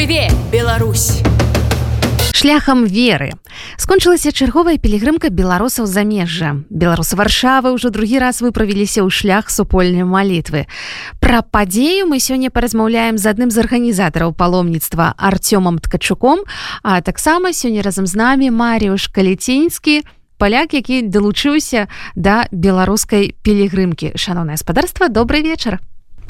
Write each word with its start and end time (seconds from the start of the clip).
жыве 0.00 0.30
Беларусь. 0.50 1.20
Шляхам 2.32 2.86
веры. 2.86 3.32
Скончылася 3.76 4.32
чарговая 4.32 4.78
пілігрымка 4.80 5.28
беларусаў 5.28 5.84
замежжа 5.84 6.64
беларусы 6.72 7.20
варшавы 7.20 7.76
ўжо 7.76 7.92
другі 7.92 8.16
раз 8.24 8.40
выправіліся 8.40 9.04
ў 9.04 9.12
шлях 9.12 9.52
супольнай 9.52 10.08
малітвы. 10.08 10.64
Пра 11.20 11.44
падзею 11.44 12.08
мы 12.08 12.16
сёння 12.16 12.48
паразмаўляем 12.48 13.20
з 13.20 13.28
адным 13.28 13.52
з 13.52 13.60
арганізатараў 13.60 14.32
паломніцтва 14.32 15.20
артёмам 15.20 15.76
ткачуком 15.84 16.48
а 16.80 17.04
таксама 17.04 17.52
сёння 17.52 17.84
разам 17.84 18.08
з 18.08 18.16
намі 18.16 18.48
маріуш 18.48 19.12
каліцінскі 19.12 20.00
паляк 20.40 20.72
які 20.72 21.04
далучыўся 21.12 21.92
да 22.16 22.48
беларускай 22.48 23.36
пілігрымкі. 23.44 24.16
Шаноўнае 24.16 24.56
гаспадарства 24.56 25.12
добрый 25.12 25.44
вечар 25.44 25.76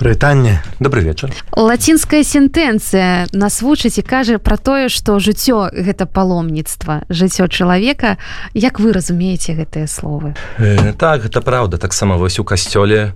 прывітанне 0.00 0.64
добрый 0.80 1.04
вечар 1.04 1.28
лацінская 1.52 2.24
сентэнцыя 2.24 3.28
нас 3.36 3.60
вучыць 3.60 4.00
і 4.00 4.02
кажа 4.02 4.41
пра 4.41 4.56
тое 4.56 4.88
што 4.88 5.20
жыццё 5.20 5.68
гэта 5.77 6.08
паломніцтва 6.08 7.04
жыццё 7.12 7.45
чалавека 7.52 8.16
як 8.56 8.80
вы 8.80 8.96
разумееце 8.96 9.52
гэтыя 9.52 9.84
словы? 9.84 10.32
Э, 10.56 10.96
так 10.96 11.28
гэта 11.28 11.44
праўда 11.44 11.77
таксама 11.77 12.16
вось 12.16 12.41
у 12.41 12.44
касцёле 12.44 13.12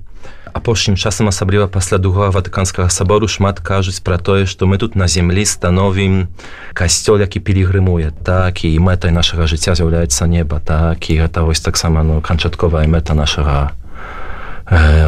апошнім 0.52 0.96
часам 0.96 1.28
асабліва 1.28 1.66
пасля 1.66 1.98
другого 1.98 2.30
ватыканскага 2.30 2.88
сабору 2.88 3.28
шмат 3.28 3.64
кажуць 3.64 4.04
пра 4.04 4.18
тое 4.18 4.44
што 4.46 4.66
мы 4.66 4.78
тут 4.78 4.94
на 4.94 5.08
землі 5.08 5.44
становім 5.44 6.28
касцёл 6.74 7.18
які 7.18 7.40
пілігрымуе 7.40 8.12
так 8.24 8.64
і 8.64 8.78
мэтай 8.78 9.10
нашага 9.10 9.48
жыцця 9.48 9.74
з'яўляецца 9.74 10.28
неба. 10.28 10.60
Так 10.60 11.10
і 11.10 11.16
гэта 11.16 11.42
вось 11.42 11.60
таксама 11.60 12.04
ну 12.04 12.20
канчатковая 12.20 12.86
мэта 12.86 13.14
нашага 13.14 13.72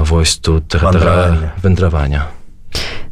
вось 0.01 0.37
тут 0.37 0.75
вандравання. 1.63 2.27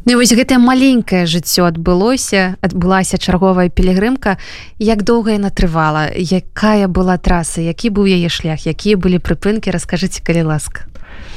Ну, 0.05 0.17
вось 0.21 0.33
гэтае 0.37 0.61
маленькае 0.61 1.25
жыццё 1.25 1.65
адбылося 1.65 2.61
адбылася 2.61 3.17
чарговая 3.17 3.73
пілігрымка. 3.73 4.37
Як 4.77 5.01
доўга 5.01 5.33
яна 5.33 5.49
трывала? 5.49 6.13
Якая 6.13 6.85
была 6.85 7.17
траса? 7.17 7.65
Які 7.65 7.89
быў 7.89 8.05
яе 8.05 8.29
шлях? 8.29 8.69
Якія 8.69 9.01
былі 9.01 9.17
прыпынкі? 9.17 9.73
Раскажыце 9.73 10.21
калі 10.21 10.53
ласка 10.53 10.85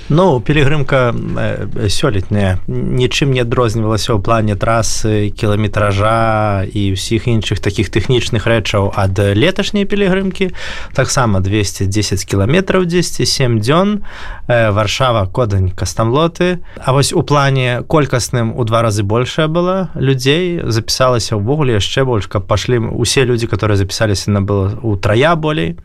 Ну 0.09 0.41
пілігрымка 0.41 1.13
э, 1.13 1.89
сёлетняя 1.93 2.57
нічым 2.65 3.37
не 3.37 3.45
адрознівалася 3.45 4.17
ў 4.17 4.25
плане 4.25 4.57
трасы 4.57 5.29
кіламетража 5.37 6.65
і 6.65 6.97
ўсіх 6.97 7.29
іншых 7.29 7.61
такіх 7.61 7.93
тэхнічных 7.93 8.49
рэчаў 8.49 8.89
ад 8.97 9.21
леташняй 9.21 9.85
пілігрымкі 9.85 10.57
таксама 10.97 11.45
210 11.45 12.25
кіламетраў 12.25 12.89
107 12.89 13.61
дзён 13.61 14.01
э, 14.49 14.73
варшава 14.73 15.29
кодань 15.29 15.77
кастамлоты 15.77 16.65
А 16.81 16.97
вось 16.97 17.13
у 17.13 17.21
плане 17.21 17.85
колькасным 17.85 18.57
у 18.57 18.65
два 18.65 18.81
разы 18.81 19.05
большая 19.05 19.49
была 19.53 19.93
людзей 19.93 20.65
запісалася 20.65 21.37
ўвогуле 21.37 21.77
яшчэ 21.77 22.09
больш 22.09 22.33
каб 22.33 22.49
пашлі 22.49 22.81
усе 22.97 23.29
людзі 23.29 23.45
которые 23.45 23.77
запісаліся 23.77 24.33
на 24.33 24.41
было 24.41 24.73
у 24.81 24.97
трая 24.97 25.37
болей 25.37 25.77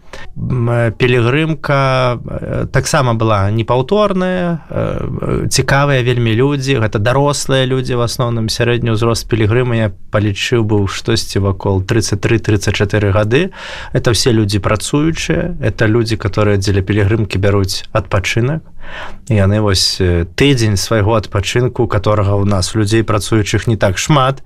пілігрымка 0.96 2.16
э, 2.24 2.68
таксама 2.72 3.20
была 3.20 3.52
непаўтор 3.52 3.83
папулярныя 3.83 3.83
э, 4.70 5.48
цікавыя 5.50 6.04
вельмі 6.04 6.34
людзі. 6.34 6.80
Гэта 6.80 7.00
дарослыя 7.00 7.68
людзі 7.68 8.00
в 8.00 8.02
асноўным 8.02 8.48
сярэдні 8.48 8.96
ўзрост 8.96 9.28
пілігрыма 9.28 9.76
я 9.76 9.88
палічыў 10.12 10.64
быў 10.64 10.88
штосьці 10.88 11.40
вакол 11.44 11.84
33-34 11.84 13.12
гады. 13.12 13.52
Это 13.94 14.12
все 14.14 14.32
людзі 14.32 14.60
працуючыя. 14.60 15.58
Это 15.62 15.88
людзі 15.88 16.16
которые 16.18 16.58
дзеля 16.58 16.82
пілігрымкі 16.82 17.38
бяруць 17.38 17.84
адпачынак. 17.92 18.64
Яны 19.28 19.62
вось 19.62 20.00
тыдзень 20.36 20.78
свайго 20.78 21.16
адпачынку 21.16 21.88
которого 21.88 22.36
у 22.42 22.46
нас 22.46 22.76
людзей 22.76 23.04
працуючых 23.04 23.68
не 23.68 23.78
так 23.78 23.98
шмат. 23.98 24.44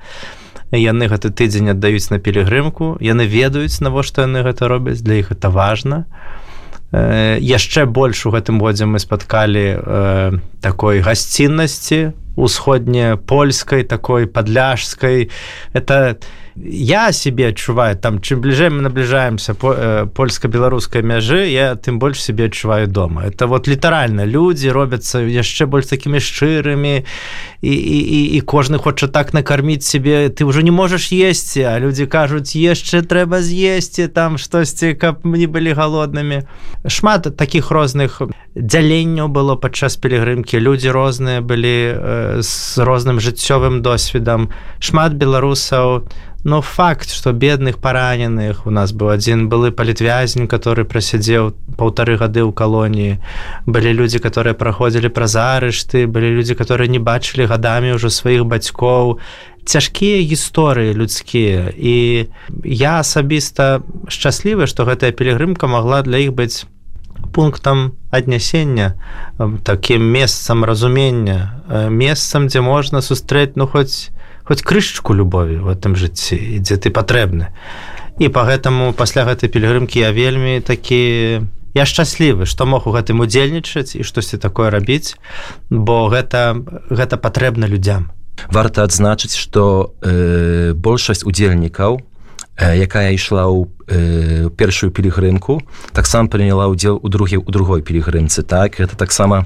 Яны 0.71 1.07
гэты 1.07 1.29
тыдзень 1.29 1.71
аддаюць 1.71 2.09
на 2.09 2.19
пілігрымку. 2.19 2.97
Яны 2.99 3.27
ведаюць 3.27 3.81
навошта 3.81 4.25
яны 4.25 4.41
гэта 4.41 4.67
робяць. 4.67 5.01
Для 5.01 5.21
іх 5.21 5.31
это 5.31 5.49
важно 5.49 6.05
і 6.09 6.46
яшчэ 6.91 7.85
больш 7.85 8.25
у 8.25 8.31
гэтым 8.31 8.59
годзе 8.59 8.85
мы 8.87 8.99
спаткалі 8.99 9.65
э, 9.75 10.31
такой 10.61 11.01
гасціннасці 11.03 12.13
усходняй 12.37 13.17
польскай 13.17 13.83
такой 13.83 14.27
падляжскай 14.27 15.29
это 15.73 16.17
я 16.63 17.11
себе 17.11 17.49
адчуваю 17.49 17.95
там 17.95 18.17
чым 18.19 18.41
бліжэй 18.41 18.69
мы 18.73 18.81
набліжаемся 18.81 19.53
по 19.53 19.73
э, 19.73 20.05
польска-беларускай 20.09 21.03
мяжы 21.03 21.45
я 21.53 21.75
тым 21.75 21.99
больш 21.99 22.21
себе 22.21 22.45
адчуваю 22.45 22.87
дома. 22.87 23.25
Это 23.25 23.47
вот 23.47 23.67
літаральна 23.67 24.25
людзі 24.25 24.71
робяцца 24.71 25.21
яшчэ 25.21 25.65
больш 25.65 25.85
такімі 25.85 26.17
шчырымі 26.19 27.05
і, 27.61 27.73
і, 27.73 27.99
і, 27.99 28.21
і 28.37 28.41
кожны 28.41 28.77
хоча 28.77 29.07
так 29.07 29.33
накарміць 29.33 29.85
себе. 29.85 30.29
Ты 30.29 30.45
ўжо 30.45 30.61
не 30.61 30.71
можаш 30.71 31.11
есці 31.13 31.61
а 31.61 31.79
людзі 31.79 32.09
кажуць 32.09 32.57
яшчэ 32.57 33.05
трэба 33.05 33.41
з'есці 33.41 34.07
там 34.07 34.37
штосьці 34.37 34.97
каб 34.97 35.21
мне 35.25 35.45
былі 35.45 35.77
галоднымі 35.77 36.49
шмат 36.87 37.37
таких 37.37 37.69
розных. 37.69 38.21
Дзяленняў 38.57 39.29
было 39.29 39.53
падчас 39.61 39.97
пілігрымкі. 40.01 40.57
Людзі 40.57 40.89
розныя 40.89 41.41
былі 41.41 41.77
э, 41.93 42.41
з 42.41 42.81
розным 42.81 43.21
жыццёвым 43.21 43.85
досведам. 43.85 44.49
Шмат 44.81 45.13
беларусаў 45.13 46.09
но 46.47 46.61
факт 46.61 47.11
что 47.11 47.33
бедных 47.33 47.77
параненых 47.77 48.65
у 48.65 48.71
нас 48.71 48.93
быў 48.95 49.11
адзін 49.19 49.49
былы 49.51 49.75
палітвязень 49.75 50.47
который 50.47 50.87
прасядзеў 50.87 51.51
паўтары 51.75 52.15
гады 52.15 52.39
ў 52.47 52.55
калоніі. 52.55 53.19
Былі 53.67 53.91
людзі 53.91 54.23
которые 54.23 54.55
праходзілі 54.55 55.11
праз 55.11 55.35
арышты 55.35 56.07
былі 56.07 56.31
людзі 56.39 56.55
которые 56.55 56.87
не 56.87 57.03
бачылі 57.03 57.51
гадамі 57.51 57.99
ўжо 57.99 58.07
сваіх 58.07 58.47
бацькоў 58.47 59.19
цяжкія 59.67 60.23
гісторыі 60.23 60.95
людскія. 60.95 61.67
І 61.75 62.31
я 62.63 63.03
асабіста 63.03 63.83
шчаслівы 64.07 64.71
што 64.71 64.87
гэтая 64.87 65.11
пілігрымка 65.11 65.67
могла 65.67 65.99
для 65.99 66.23
іх 66.23 66.31
быць 66.31 66.63
пунктам 67.35 67.91
аднясення 68.07 68.95
такім 69.67 69.99
месцам 69.99 70.63
разумення 70.63 71.59
месцам 71.91 72.47
дзе 72.47 72.63
можна 72.63 73.03
сустрэць 73.03 73.59
ну 73.59 73.67
хоць 73.67 74.15
хоць 74.47 74.63
крышачку 74.63 75.13
любові 75.13 75.59
в 75.59 75.67
этом 75.67 75.99
жыцці 75.99 76.39
дзе 76.63 76.79
ты 76.79 76.89
патрэбны. 76.89 77.51
І 78.17 78.31
по 78.31 78.47
гэтаму 78.47 78.95
пасля 78.95 79.27
гэтай 79.27 79.51
пілігрымкі 79.51 79.99
я 79.99 80.11
вельмі 80.15 80.63
такі 80.63 81.43
я 81.75 81.85
шчаслівы 81.85 82.47
што 82.47 82.65
мог 82.65 82.87
у 82.87 82.95
гэтым 82.95 83.19
удзельнічаць 83.19 83.99
і 83.99 84.07
штосьці 84.07 84.39
такое 84.39 84.71
рабіць 84.71 85.19
бо 85.69 86.07
гэта 86.07 86.55
гэта 86.89 87.19
патрэбна 87.19 87.67
людзям. 87.67 88.09
Варта 88.47 88.87
адзначыць 88.87 89.35
што 89.35 89.93
э, 90.01 90.71
большасць 90.73 91.27
удзельнікаў 91.27 91.99
якая 92.57 93.13
ішла 93.13 93.45
ў 93.45 93.69
э, 93.87 94.49
першую 94.49 94.89
пілігрымку 94.89 95.61
таксама 95.93 96.25
прыняла 96.25 96.65
ўдзел 96.73 96.97
у 96.97 97.07
другі 97.09 97.37
у 97.37 97.49
другой 97.53 97.85
пілігрымцы 97.85 98.41
так? 98.41 98.81
Это 98.81 98.97
таксама 98.97 99.45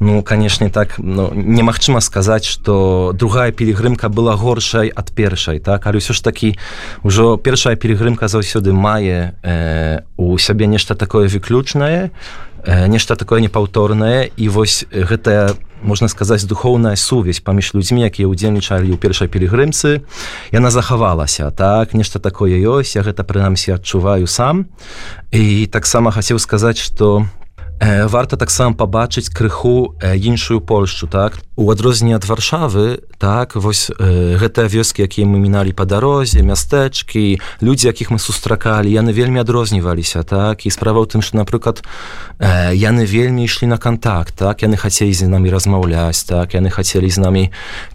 ну 0.00 0.22
канешне 0.22 0.68
так 0.68 0.98
ну, 0.98 1.32
немагчыма 1.32 2.00
сказаць 2.00 2.44
что 2.44 3.12
другая 3.16 3.52
пілігрымка 3.52 4.08
была 4.12 4.36
горшай 4.36 4.92
ад 4.92 5.12
першай 5.16 5.64
так? 5.64 5.86
Але 5.86 5.98
ўсё 5.98 6.12
ж 6.12 6.20
такі 6.20 6.58
ўжо 7.00 7.40
першая 7.40 7.76
пілігрымка 7.76 8.28
заўсёды 8.28 8.76
мае 8.76 9.32
э, 9.42 10.04
у 10.20 10.36
сябе 10.36 10.66
нешта 10.68 10.94
такое 10.94 11.28
выключнае 11.32 12.12
э, 12.68 12.86
нешта 12.86 13.16
такое 13.16 13.40
непаўторнае 13.40 14.28
і 14.36 14.48
вось 14.52 14.84
гэтая 14.92 15.56
у 15.56 15.71
можна 15.82 16.08
сказаць 16.08 16.44
духоўная 16.46 16.96
сувязь 16.96 17.40
паміж 17.40 17.74
людзьмі 17.74 18.06
якія 18.06 18.30
ўдзельнічалі 18.30 18.88
ў 18.90 18.98
першай 18.98 19.28
пілігрымцы 19.28 20.02
яна 20.54 20.70
захавалася 20.70 21.50
так 21.50 21.94
нешта 21.94 22.18
такое 22.18 22.56
ёсць 22.62 22.96
я 22.96 23.02
гэта 23.02 23.26
прынамсі 23.26 23.76
адчуваю 23.76 24.26
сам. 24.26 24.66
І 25.32 25.66
таксама 25.66 26.10
хацеў 26.10 26.38
сказаць 26.38 26.78
что 26.78 27.26
варта 27.82 28.36
таксама 28.36 28.76
пабачыць 28.78 29.28
крыху 29.28 29.98
іншую 30.02 30.60
польшчу 30.60 31.06
так 31.06 31.42
у 31.56 31.70
адрозненне 31.70 32.14
ад 32.14 32.24
варшавы 32.24 33.02
так 33.18 33.56
вось 33.56 33.90
гэтыя 33.98 34.70
вёскі 34.70 35.02
якія 35.02 35.26
мы 35.26 35.42
міналі 35.42 35.74
па 35.74 35.82
дарозе 35.84 36.46
мястэчкі 36.46 37.42
людзі 37.58 37.90
якіх 37.90 38.14
мы 38.14 38.22
сустракалі 38.22 38.86
яны 38.86 39.10
вельмі 39.10 39.42
адрозніваліся 39.42 40.22
так 40.22 40.62
і 40.62 40.70
справа 40.70 41.02
ў 41.02 41.10
тым 41.10 41.26
што 41.26 41.42
напрыклад 41.42 41.82
яны 42.38 43.02
вельмі 43.02 43.50
ішлі 43.50 43.74
на 43.74 43.78
контакт 43.82 44.38
так 44.38 44.62
яны 44.62 44.78
хацелі 44.78 45.10
з 45.10 45.26
намі 45.26 45.50
размаўляць 45.50 46.22
так 46.22 46.54
яны 46.54 46.70
хацелі 46.70 47.10
з 47.10 47.18
намі 47.18 47.44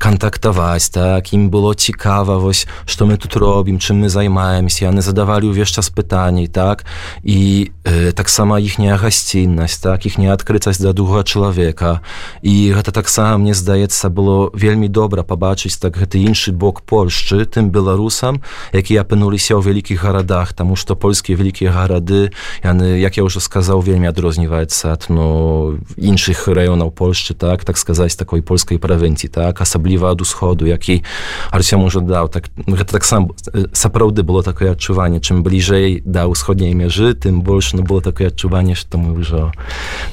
кантактаваць 0.03 0.91
так 0.91 1.31
ім 1.31 1.47
было 1.47 1.71
цікава 1.71 2.37
вось 2.43 2.67
што 2.83 3.07
мы 3.07 3.15
тут 3.15 3.39
робім 3.39 3.79
чым 3.79 4.03
мы 4.03 4.11
займаемся 4.11 4.91
яны 4.91 4.99
задавалі 4.99 5.55
ўвесь 5.55 5.71
час 5.71 5.87
пытанней 5.89 6.51
так 6.51 6.83
і 7.23 7.71
э, 7.87 8.11
таксама 8.11 8.59
іхняя 8.59 8.99
гасціннасць 8.99 9.76
грамаднасць 9.77 9.81
так 9.81 10.05
іхняя 10.05 10.33
адкрытасць 10.33 10.81
да 10.81 10.93
другого 10.93 11.23
чалавека 11.23 12.01
і 12.41 12.73
гэта 12.73 12.91
таксама 12.91 13.37
мне 13.37 13.53
здаецца 13.53 14.09
было 14.09 14.49
вельмі 14.53 14.87
добра 14.87 15.23
пабачыць 15.23 15.77
так 15.79 15.97
гэты 15.97 16.23
іншы 16.25 16.51
бок 16.51 16.81
Польшчы 16.81 17.45
тым 17.45 17.69
беларусам 17.69 18.41
якія 18.73 19.01
апынуліся 19.01 19.55
ў 19.55 19.61
вялікіх 19.61 20.03
гарадах 20.03 20.53
тому 20.53 20.75
что 20.75 20.95
польскія 20.95 21.37
вялікія 21.37 21.71
гарады 21.71 22.31
яны 22.63 22.99
як 22.99 23.17
я 23.17 23.23
уже 23.23 23.39
сказаў 23.39 23.81
вельмі 23.81 24.07
адрозніваецца 24.09 24.93
ад 24.93 25.07
ну 25.09 25.77
іншых 25.97 26.47
раёнаў 26.47 26.91
Польшчы 26.91 27.33
так 27.33 27.63
так 27.63 27.77
сказаць 27.77 28.15
такой 28.15 28.41
польскай 28.41 28.77
правінції 28.77 29.29
так 29.29 29.61
асабліва 29.61 30.11
ад 30.11 30.21
усходу 30.21 30.65
які 30.65 31.03
Арсем 31.51 31.83
уже 31.83 32.01
даў 32.01 32.29
так 32.29 32.49
гэта 32.67 32.97
таксам 32.97 33.31
сапраўды 33.73 34.23
было 34.23 34.43
такое 34.43 34.71
адчуванне 34.71 35.19
чым 35.21 35.43
бліжэй 35.43 36.01
да 36.05 36.27
ўсходняй 36.27 36.73
мяжы 36.73 37.13
тым 37.13 37.41
больш 37.41 37.73
ну 37.73 37.83
было 37.83 38.01
такое 38.01 38.27
адчуванне 38.27 38.75
што 38.75 38.97
мы 38.97 39.13
ўжо 39.13 39.51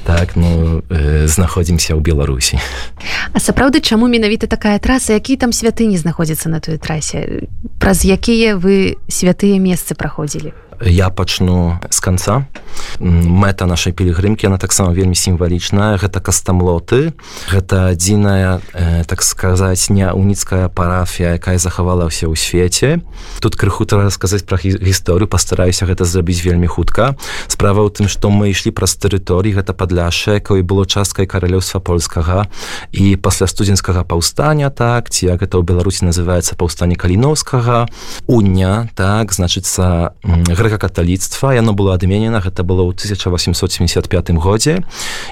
так 0.03 0.35
ну 0.35 0.81
э, 0.89 1.27
знаходзімся 1.27 1.93
ў 1.95 2.01
беларусі 2.01 2.59
а 3.33 3.39
сапраўды 3.39 3.81
чаму 3.81 4.07
менавіта 4.07 4.47
такая 4.47 4.79
траса? 4.79 5.13
Які 5.13 5.35
там 5.35 5.51
святыні 5.51 5.97
знаходзяцца 5.97 6.49
на 6.49 6.59
той 6.59 6.77
трасе? 6.77 7.47
Праз 7.79 8.05
якія 8.05 8.55
вы 8.55 8.95
святыя 9.11 9.59
месцы 9.59 9.95
праходзілі 9.95 10.53
я 10.81 11.09
пачну 11.09 11.79
з 11.89 11.99
канца. 11.99 12.45
Мэта 12.99 13.65
нашай 13.65 13.93
пілігрымкі 13.95 14.47
она 14.47 14.57
таксама 14.57 14.91
вельмі 14.91 15.15
сімвалічная. 15.15 15.95
Гэта 15.97 16.19
кастамлоты. 16.19 17.15
Гэта 17.47 17.95
адзіная 17.95 18.59
э, 18.73 19.03
так 19.07 19.23
сказаць 19.23 19.89
не 19.89 20.05
уніцкая 20.11 20.67
парафія 20.69 21.39
якая 21.39 21.57
захавалася 21.57 22.27
ў 22.27 22.35
свеце. 22.35 22.99
Тут 23.39 23.55
крыху 23.55 23.87
трэба 23.87 24.11
сказаць 24.11 24.43
пра 24.43 24.59
гісторыю. 24.59 25.31
Пастараюся 25.31 25.87
гэта 25.87 26.03
зрабіць 26.03 26.43
вельмі 26.43 26.67
хутка. 26.67 27.15
Справа 27.47 27.87
ў 27.87 27.95
тым 27.95 28.11
што 28.11 28.27
мы 28.27 28.51
ішлі 28.51 28.75
праз 28.75 28.99
тэрыторыі 28.99 29.55
гэта 29.55 29.71
падляша 29.71 30.43
якой 30.43 30.61
было 30.61 30.83
часткай 30.83 31.25
каралёўства 31.25 31.79
польскага. 31.79 32.51
І 32.91 33.15
пасля 33.15 33.47
студзенскага 33.47 34.03
паўстання 34.03 34.69
так 34.69 35.09
ці 35.09 35.31
як 35.31 35.39
гэта 35.39 35.55
ў 35.55 35.63
беларусі 35.63 36.05
называется 36.11 36.59
паўстанне 36.59 36.99
каліновскага 36.99 37.87
уня 38.27 38.91
так 38.95 39.31
значыцца 39.31 40.11
гра 40.23 40.64
грэка-каталіцтва 40.65 41.53
яно 41.53 41.77
было 41.77 41.93
адменена 41.93 42.41
гэта 42.41 42.65
было 42.65 42.81
ў 42.81 42.97
1875 42.97 44.33
годзе. 44.41 44.81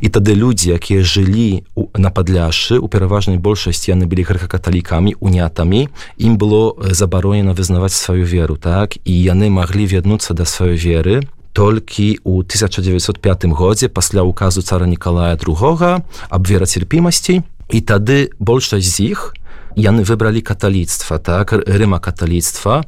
І 0.01 0.07
тады 0.13 0.37
людзі 0.37 0.77
якія 0.77 1.01
жылі 1.01 1.65
на 1.97 2.13
падляшы 2.13 2.77
у 2.77 2.87
пераважнай 2.87 3.41
большасці 3.41 3.97
яны 3.97 4.05
былі 4.05 4.23
грэка-каталікамі 4.29 5.17
унятамі 5.19 5.89
ім 6.21 6.37
было 6.37 6.77
забаронена 6.93 7.57
вызнаваць 7.57 7.97
сваю 7.97 8.25
веру 8.25 8.55
так? 8.55 9.01
І 9.01 9.13
яны 9.13 9.49
маглі 9.49 9.89
вернуцца 9.89 10.37
да 10.37 10.45
сваёй 10.45 10.77
веры 10.77 11.25
толькі 11.53 12.19
у 12.23 12.41
1905 12.41 13.45
годзе 13.45 13.89
пасля 13.89 14.23
указу 14.23 14.61
цара 14.61 14.85
Нікалая 14.85 15.35
другога 15.35 16.01
аб 16.29 16.47
верацерпімасці 16.47 17.41
і 17.69 17.79
тады 17.81 18.29
большасць 18.39 18.97
з 18.97 19.13
іх 19.13 19.33
яны 19.75 20.03
выбралі 20.03 20.41
каталіцтва 20.41 21.17
так 21.19 21.53
рыма 21.53 21.99
каталіцтва 21.99 22.83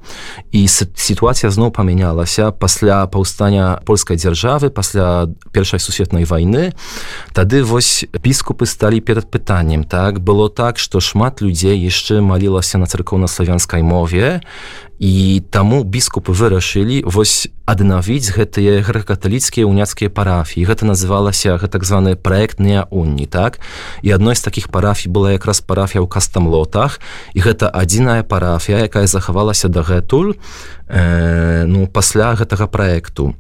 і 0.52 0.62
сітуацыя 0.68 1.50
зноў 1.50 1.72
памянялася 1.72 2.52
пасля 2.52 3.06
паўстання 3.08 3.82
польскай 3.86 4.18
дзяржавы 4.18 4.70
пасля 4.70 5.28
першай 5.52 5.80
сусветнай 5.80 6.26
вайны 6.26 6.74
тады 7.34 7.64
вось 7.64 8.06
біскупы 8.12 8.66
сталі 8.66 9.02
перад 9.02 9.32
пытаннем 9.32 9.84
так 9.84 10.20
было 10.20 10.50
так 10.50 10.78
што 10.80 11.00
шмат 11.00 11.42
людзей 11.42 11.80
яшчэ 11.80 12.22
малілася 12.22 12.78
на 12.78 12.86
царкоўна-славянскай 12.86 13.84
мове 13.84 14.42
і 15.00 15.44
таму 15.52 15.84
біскупы 15.84 16.32
вырашылі 16.32 17.04
вось 17.04 17.52
аднавіць 17.66 18.32
гэтыя 18.32 18.80
грэка-каталіцкія 18.86 19.68
уняцкія 19.68 20.08
парафіі 20.08 20.64
гэта 20.70 20.88
называлася 20.88 21.58
гэта 21.60 21.76
так 21.76 21.84
званы 21.84 22.16
праектныя 22.16 22.88
уні 22.92 23.26
так 23.26 23.60
і 24.06 24.16
адной 24.16 24.36
з 24.40 24.46
такіх 24.46 24.70
парафій 24.72 25.10
была 25.10 25.36
якраз 25.36 25.60
парафія 25.60 26.00
ў 26.00 26.08
кастамлотах 26.75 27.00
і 27.33 27.39
гэта 27.39 27.69
адзіная 27.72 28.24
парафія 28.24 28.83
якая 28.86 29.07
захавалася 29.07 29.68
дагэтуль 29.68 30.36
э, 30.88 31.63
ну 31.66 31.88
пасля 31.88 32.36
гэтага 32.36 32.68
праекту 32.68 33.36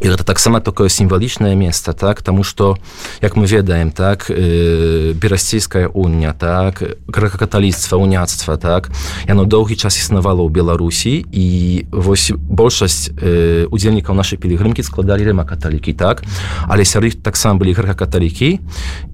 і 0.00 0.08
гэта 0.08 0.24
таксама 0.24 0.60
такое 0.60 0.88
сімвалічнае 0.88 1.56
месца 1.56 1.92
так 1.92 2.22
тому 2.22 2.44
что 2.44 2.76
як 3.22 3.36
мы 3.36 3.46
ведаем 3.46 3.90
так 3.90 4.26
э, 4.28 5.12
берасцейская 5.12 5.88
уня 5.88 6.32
так 6.32 6.82
грэка-каталіцтва 7.08 7.96
уняцтва 7.96 8.56
так 8.56 8.90
яно 9.28 9.44
доўгі 9.44 9.76
час 9.76 9.96
існавала 9.96 10.44
ў 10.44 10.52
беларусі 10.52 11.24
і 11.32 11.46
вось 11.92 12.32
большасць 12.36 13.08
э, 13.16 13.64
удзельнікаў 13.72 14.12
нашай 14.12 14.36
пілігрымкі 14.36 14.84
складалі 14.84 15.24
рыма 15.24 15.48
каталікі 15.48 15.96
так 15.96 16.22
але 16.68 16.84
сяры 16.84 17.16
таксама 17.16 17.56
былі 17.56 17.72
грэка-каталікі 17.72 18.60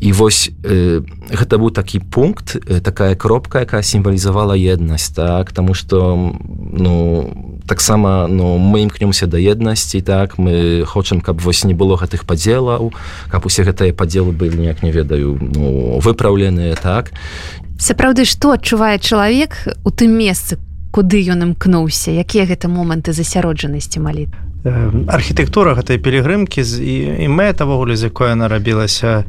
і 0.01 0.13
вось 0.13 0.51
э, 0.67 1.07
гэта 1.31 1.63
быў 1.63 1.71
такі 1.71 2.03
пункт 2.03 2.59
э, 2.59 2.81
такая 2.83 3.15
кропка 3.15 3.63
якая 3.63 3.87
сімвалізавала 3.87 4.59
еднасць 4.59 5.15
так 5.15 5.53
тому 5.53 5.75
что 5.75 6.35
ну 6.59 7.63
таксама 7.69 8.27
ну 8.27 8.59
мы 8.59 8.83
імкнёмся 8.83 9.31
да 9.31 9.39
еднасці 9.39 10.03
так 10.03 10.39
мы 10.39 10.72
хочам 10.87 11.21
каб 11.21 11.41
вось 11.41 11.65
не 11.65 11.75
было 11.75 11.97
гэтых 12.01 12.25
падзелаў 12.27 12.93
каб 13.31 13.47
усе 13.47 13.65
гэтыя 13.69 13.93
падзелы 13.93 14.33
былі 14.33 14.59
неяк 14.59 14.83
не 14.83 14.93
ведаю 14.93 15.39
ну, 15.41 15.99
выпраўленыя 16.01 16.77
так. 16.77 17.13
Сапраўды 17.79 18.25
што 18.25 18.55
адчувае 18.57 18.99
чалавек 18.99 19.59
у 19.85 19.91
тым 19.91 20.17
месцы 20.17 20.59
куды 20.93 21.25
ён 21.25 21.53
імкнуўся? 21.53 22.13
Якія 22.13 22.47
гэта 22.47 22.69
моманты 22.69 23.13
засяроджанасці 23.17 24.01
маліт 24.01 24.33
архітэктура 24.63 25.75
гэтай 25.75 25.99
пілігрымкі 25.99 26.63
з 26.63 26.79
і, 26.79 26.95
і 27.25 27.29
мэтавогуле 27.29 27.99
з 27.99 28.07
якой 28.15 28.31
яна 28.31 28.47
рабілася 28.47 29.27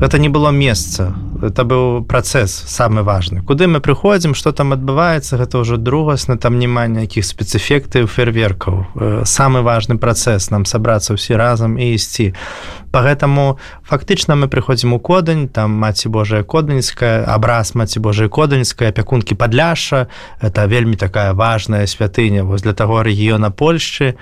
гэта 0.00 0.18
не 0.18 0.28
было 0.28 0.50
месца. 0.50 1.14
Это 1.42 1.64
быў 1.64 2.04
працэс 2.04 2.52
самы 2.66 3.02
важны. 3.02 3.42
Куды 3.42 3.66
мы 3.66 3.80
прыходзім 3.80 4.34
что 4.34 4.52
там 4.52 4.72
адбываецца 4.72 5.36
гэта 5.36 5.60
ўжо 5.60 5.76
другасна 5.76 6.36
там 6.36 6.58
няма 6.58 6.88
ніякіх 6.88 7.24
спецэфектаў 7.24 8.08
фейерверкаў. 8.08 9.24
Самы 9.24 9.62
важны 9.62 10.00
працэс 10.00 10.50
нам 10.50 10.64
сабрацца 10.64 11.14
ўсе 11.14 11.36
разам 11.36 11.76
і 11.76 11.92
ісці. 11.96 12.32
По 12.92 13.04
гэтаму 13.04 13.60
фактычна 13.84 14.36
мы 14.36 14.48
прыходзім 14.48 14.96
у 14.96 14.98
кодань 14.98 15.48
там 15.48 15.76
маці 15.76 16.08
Божая 16.08 16.42
коданьская 16.42 17.24
абраз 17.24 17.74
маці 17.74 18.00
Божай 18.00 18.28
коданьская 18.28 18.88
апякункі 18.88 19.34
падляша. 19.34 20.08
Это 20.40 20.66
вельмі 20.66 20.96
такая 20.96 21.32
важная 21.32 21.86
святыня 21.86 22.44
вось 22.44 22.62
для 22.62 22.72
таго 22.72 23.02
рэгіёна 23.04 23.50
Польшчы 23.50 24.16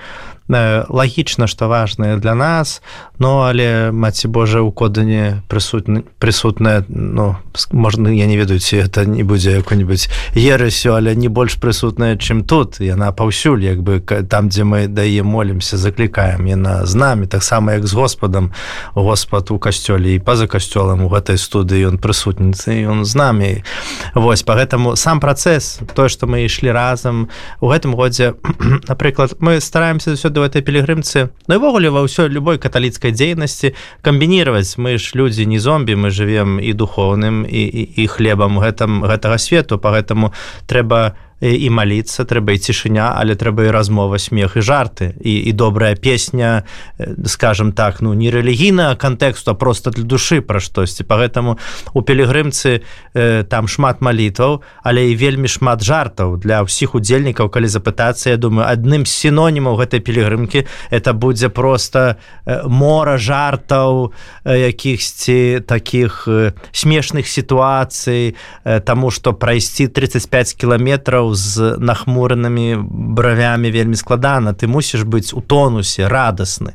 лагічна 0.48 1.46
што 1.46 1.68
важнае 1.68 2.16
для 2.16 2.34
нас 2.34 2.80
но 3.18 3.44
але 3.44 3.90
маці 3.92 4.28
Божа 4.28 4.64
ў 4.64 4.72
кодані 4.72 5.42
прысутна 5.48 6.02
прысутная 6.18 6.84
ну 6.88 7.36
можна 7.72 8.08
я 8.08 8.26
не 8.26 8.36
ведаю 8.36 8.60
ці 8.60 8.76
это 8.76 9.04
не 9.04 9.22
будзе 9.22 9.52
якой-нибудь 9.52 10.08
ерасю 10.34 10.94
але 10.94 11.14
не 11.14 11.28
больш 11.28 11.60
прысутная 11.60 12.16
чым 12.16 12.44
тут. 12.44 12.80
Яна 12.80 13.12
паўсюль 13.12 13.64
як 13.64 13.82
бы 13.82 14.00
там 14.00 14.48
дзе 14.48 14.64
мы 14.64 14.86
дае 14.88 15.22
молімся 15.22 15.76
заклікаем 15.76 16.46
яна 16.46 16.86
з 16.86 16.94
намі 16.94 17.26
таксама 17.26 17.72
як 17.72 17.86
з 17.86 17.92
Господам 17.92 18.52
Господ 18.94 19.50
у 19.50 19.58
касцёле 19.58 20.16
і 20.16 20.18
па-за 20.18 20.46
касцёлам 20.46 21.04
у 21.04 21.08
гэтай 21.12 21.36
студыі 21.36 21.92
ён 21.92 21.98
прысутніцы 21.98 22.88
ён 22.88 23.04
з 23.04 23.14
намі 23.14 23.62
Вось 24.14 24.42
по 24.42 24.54
гэтаму 24.54 24.96
сам 24.96 25.20
працэс 25.20 25.80
тое 25.94 26.08
што 26.08 26.26
мы 26.26 26.46
ішлі 26.46 26.72
разам 26.72 27.28
у 27.60 27.68
гэтым 27.68 27.94
годзе 27.94 28.34
напрыклад 28.88 29.36
мы 29.40 29.60
стараемся 29.60 30.16
сюды 30.16 30.37
в 30.40 30.46
этой 30.48 30.62
пілігрымцы 30.62 31.30
навогуле 31.46 31.90
ва 31.90 32.02
ўсё 32.06 32.28
любой 32.28 32.58
каталіцкай 32.58 33.12
дзейнасці 33.12 33.74
камбінировать 34.02 34.78
мы 34.78 34.98
ж 34.98 35.12
людзі 35.14 35.46
не 35.46 35.58
зомбі 35.58 35.94
мы 35.94 36.10
живвем 36.10 36.60
і 36.60 36.72
духовным 36.72 37.44
і, 37.44 37.62
і, 37.62 37.82
і 38.02 38.06
хлебам 38.06 38.58
гэтым 38.58 39.04
гэтага 39.04 39.38
свету 39.38 39.78
по 39.78 39.90
гэтаму 39.90 40.32
трэба 40.66 41.14
не 41.14 41.27
і 41.40 41.70
маліцца 41.70 42.26
трэба 42.26 42.58
і 42.58 42.58
цішыня 42.58 43.14
але 43.14 43.38
трэба 43.38 43.68
і 43.68 43.70
размова 43.70 44.18
смех 44.18 44.56
і 44.58 44.62
жарты. 44.62 45.14
І, 45.22 45.38
і 45.46 45.52
добрая 45.52 45.94
песня 45.94 46.64
скажем 47.26 47.72
так 47.72 48.02
ну 48.02 48.14
не 48.14 48.30
рэлігійна 48.30 48.96
кантэксту 48.96 49.54
просто 49.54 49.90
для 49.90 50.02
душы 50.02 50.40
пра 50.40 50.60
штосьці 50.60 51.04
по 51.04 51.14
гэтаму 51.14 51.58
у 51.94 52.02
пілігрымцы 52.02 52.82
э, 53.14 53.44
там 53.44 53.68
шмат 53.68 54.02
малітваў 54.02 54.62
але 54.82 55.10
і 55.10 55.16
вельмі 55.16 55.48
шмат 55.48 55.82
жартаў. 55.82 56.42
Для 56.42 56.66
ўсіх 56.66 56.98
удзельнікаў 56.98 57.48
калі 57.48 57.70
запытацца 57.70 58.34
я 58.34 58.36
думаю 58.36 58.66
адным 58.66 59.06
з 59.06 59.14
сінонімаў 59.14 59.78
гэтай 59.78 60.02
пілігрымкі 60.02 60.66
это 60.90 61.14
будзе 61.14 61.48
просто 61.48 62.16
мора 62.66 63.18
жартаў 63.18 64.12
якіхсьці 64.44 65.62
таких 65.66 66.26
смешных 66.72 67.30
сітуацый 67.30 68.34
тому 68.84 69.10
что 69.10 69.34
прайсці 69.34 69.86
35 69.86 70.54
кіламетраў 70.54 71.27
з 71.34 71.76
нахмуренымі 71.78 72.76
бравямі 72.80 73.70
вельмі 73.70 73.96
складана. 73.96 74.52
Ты 74.52 74.66
мусіш 74.66 75.02
быць 75.02 75.32
у 75.32 75.40
тонусе 75.40 76.08
радасны. 76.08 76.74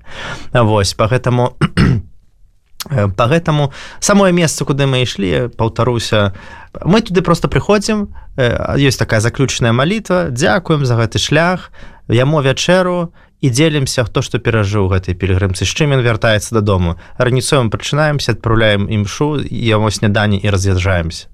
Вось 0.53 0.93
по 0.93 1.07
гэтаму 1.07 1.55
по 3.15 3.25
гэтаму 3.27 3.71
самое 3.99 4.33
месца 4.33 4.65
куды 4.65 4.85
мы 4.85 5.03
ішлі 5.03 5.49
паўтаруся. 5.57 6.33
Мы 6.83 7.01
туды 7.01 7.21
просто 7.21 7.47
прыходзім 7.47 8.13
ёсць 8.37 8.99
такая 8.99 9.19
заключная 9.19 9.71
малітва 9.71 10.29
дзякуем 10.29 10.85
за 10.85 10.95
гэты 10.99 11.19
шлях 11.19 11.71
яму 12.07 12.41
вячэру 12.41 13.13
і 13.39 13.49
дзелімся 13.49 14.03
хто 14.03 14.21
што 14.21 14.39
перажыў 14.39 14.87
гэтай 14.91 15.15
пілігрымцы 15.15 15.63
з 15.63 15.71
чым 15.71 15.95
ён 15.95 16.03
вяртаецца 16.03 16.55
дадому. 16.55 16.99
Раніцою 17.17 17.69
пачынаемся 17.69 18.35
адпраўляем 18.35 18.87
імшу 18.91 19.39
яму 19.47 19.91
сняданні 19.91 20.39
і 20.43 20.47
раз'язджаемся 20.49 21.32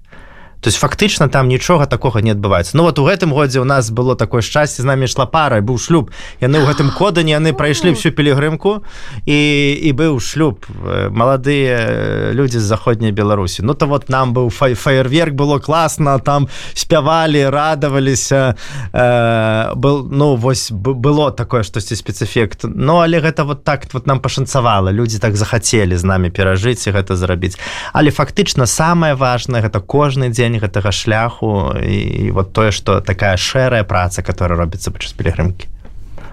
то 0.60 0.68
есть 0.68 0.78
фактычна 0.78 1.28
там 1.28 1.48
нічога 1.48 1.86
такога 1.86 2.20
не 2.20 2.30
адбываецца. 2.30 2.76
Ну 2.76 2.82
вот 2.82 2.98
у 2.98 3.06
гэтым 3.06 3.32
годзе 3.32 3.60
у 3.60 3.64
нас 3.64 3.90
было 3.90 4.14
такое 4.16 4.42
шчасце 4.42 4.82
з 4.82 4.84
нами 4.84 5.04
ішла 5.04 5.24
пара 5.26 5.60
быў 5.60 5.78
шлюб. 5.80 6.10
Яны 6.40 6.60
ў 6.60 6.68
гэтым 6.68 6.92
кодані 6.92 7.32
яны 7.32 7.56
прайшлі 7.56 7.96
всю 7.96 8.12
пілігрымку 8.12 8.84
і 9.24 9.40
і 9.80 9.90
быў 9.96 10.20
шлюб. 10.20 10.66
Маладыя 11.10 12.32
людзі 12.36 12.60
з 12.60 12.68
заходняй 12.68 13.12
беларусі. 13.12 13.62
Ну 13.64 13.74
то 13.74 13.86
вот 13.86 14.08
нам 14.08 14.34
быў 14.36 14.50
фай 14.50 14.74
фаерверк 14.74 15.32
было 15.32 15.58
класна 15.60 16.18
там 16.18 16.48
спявалі 16.74 17.48
радаваліся. 17.48 18.56
Э, 18.92 19.74
был 19.74 20.04
ну 20.10 20.36
вось 20.36 20.70
было 20.70 21.32
такое 21.32 21.62
штосьці 21.62 21.96
спецэфект. 21.96 22.68
Ну 22.68 23.00
але 23.00 23.20
гэта 23.20 23.44
вот 23.44 23.64
так 23.64 23.88
вот 23.94 24.06
нам 24.06 24.20
пашанцавала. 24.20 24.92
Людзі 24.92 25.18
так 25.18 25.36
захацелі 25.36 25.96
з 25.96 26.04
нами 26.04 26.28
перажыць 26.28 26.84
і 26.84 26.92
гэта 26.92 27.16
зрабіць. 27.16 27.56
Але 27.92 28.10
фактычна 28.10 28.66
самое 28.66 29.14
важное 29.14 29.62
гэта 29.62 29.80
кожны 29.80 30.28
дзень 30.28 30.49
дзень 30.50 30.60
гэтага 30.60 30.90
шляху 30.92 31.74
і 31.78 32.30
вот 32.30 32.52
тое 32.52 32.70
что 32.70 33.00
такая 33.00 33.36
шэрая 33.36 33.84
праца 33.84 34.22
которая 34.22 34.58
робіцца 34.58 34.90
падчас 34.90 35.12
пілігрымкі. 35.12 35.66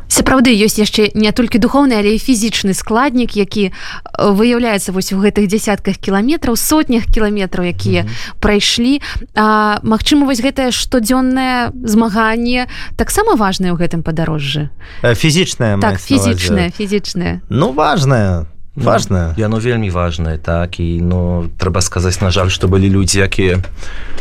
Сапраўды 0.08 0.56
ёсць 0.56 0.80
яшчэ 0.80 1.12
не 1.20 1.32
толькі 1.36 1.60
духовны 1.60 2.00
але 2.00 2.16
і 2.16 2.20
фізічны 2.20 2.74
складнік 2.74 3.36
які 3.36 3.76
выяўляецца 4.18 4.96
вось 4.96 5.12
у 5.12 5.20
гэтых 5.20 5.52
десятках 5.52 6.00
кіламетраў 6.00 6.56
сотнях 6.56 7.06
кіламетраў 7.12 7.68
якія 7.68 8.02
mm 8.04 8.08
-hmm. 8.08 8.34
прайшлі. 8.40 9.02
А 9.36 9.80
Мачыма 9.84 10.26
вось 10.26 10.42
гэтае 10.42 10.72
штодзённае 10.72 11.72
змаганне 11.84 12.68
таксама 12.96 13.36
важнае 13.36 13.72
ў 13.74 13.78
гэтым 13.78 14.02
падарожжы? 14.02 14.70
Фізічная 15.04 15.78
так 15.78 16.00
фізічная 16.00 16.72
фізічная 16.72 17.42
ну 17.50 17.72
важная 17.72 18.46
то 18.78 18.84
важное 18.84 19.28
ну, 19.28 19.34
яно 19.38 19.60
вельмі 19.60 19.90
важное 19.90 20.38
так 20.38 20.80
і 20.80 21.02
ну 21.02 21.50
трэба 21.58 21.82
сказаць 21.82 22.22
на 22.22 22.32
жаль 22.32 22.50
что 22.50 22.68
былі 22.68 22.90
людзі 22.90 23.20
якія 23.20 23.64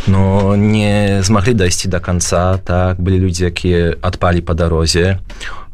но 0.06 0.56
не 0.56 1.22
змаглі 1.22 1.54
дайсці 1.54 1.88
до 1.88 2.00
конца 2.00 2.58
так 2.58 3.00
былі 3.00 3.18
людзі 3.18 3.44
якія 3.44 3.96
адпалі 4.00 4.40
по 4.40 4.54
дарозе. 4.54 5.18
э, 5.18 5.65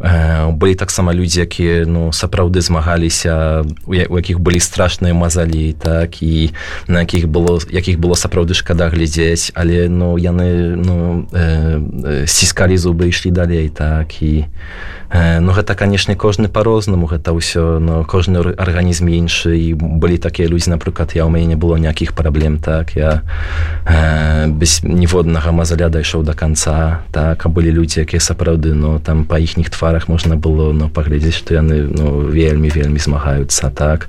былі 0.53 0.75
таксама 0.75 1.15
людзі 1.15 1.47
якія 1.47 1.87
ну 1.87 2.11
сапраўды 2.11 2.61
змагаліся 2.61 3.63
у 3.87 3.95
якіх 3.95 4.43
былі 4.43 4.59
страшныя 4.59 5.15
мазалі 5.15 5.73
так 5.79 6.23
і 6.23 6.51
на 6.89 7.07
якіх 7.07 7.31
было 7.31 7.63
якіх 7.71 8.03
было 8.03 8.19
сапраўды 8.19 8.55
шкада 8.55 8.91
глядзець 8.91 9.55
але 9.55 9.87
ну 9.89 10.19
яны 10.19 10.75
ну 10.75 11.27
э, 11.31 12.27
сціскалі 12.27 12.75
зубы 12.77 13.15
ішлі 13.15 13.31
далей 13.31 13.69
так 13.71 14.23
і 14.23 14.51
ну 15.13 15.53
гэта 15.53 15.75
канешне 15.75 16.17
кожны 16.17 16.49
по-рознаму 16.49 17.05
гэта 17.05 17.37
ўсё 17.37 17.79
но 17.79 18.05
кожны 18.09 18.41
арганізм 18.57 19.13
іншы 19.13 19.53
і 19.53 19.77
былі 19.77 20.17
такія 20.17 20.49
людзі 20.49 20.73
напрыклад 20.73 21.13
я 21.13 21.29
ў 21.29 21.31
мяне 21.31 21.53
не 21.53 21.59
было 21.61 21.77
ніякіх 21.77 22.17
праблем 22.17 22.57
так 22.57 22.97
я 22.97 23.21
э, 23.85 24.49
без 24.49 24.81
ніводнага 24.83 25.53
мазаля 25.53 25.93
дайшоў 25.93 26.25
до 26.25 26.33
конца 26.33 27.05
так 27.13 27.45
а 27.45 27.49
былі 27.53 27.77
людзі 27.77 28.09
якія 28.09 28.25
сапраўды 28.25 28.73
но 28.73 28.99
там 29.05 29.29
па 29.29 29.37
іхніх 29.37 29.69
тварах 29.69 29.92
можна 30.09 30.37
было 30.37 30.73
но 30.73 30.89
паглядзець 30.89 31.45
што 31.45 31.55
яны 31.55 31.85
ну 31.93 32.25
вельмі 32.25 32.73
вельмі 32.73 32.99
змагаюцца 32.99 33.69
так. 33.69 34.09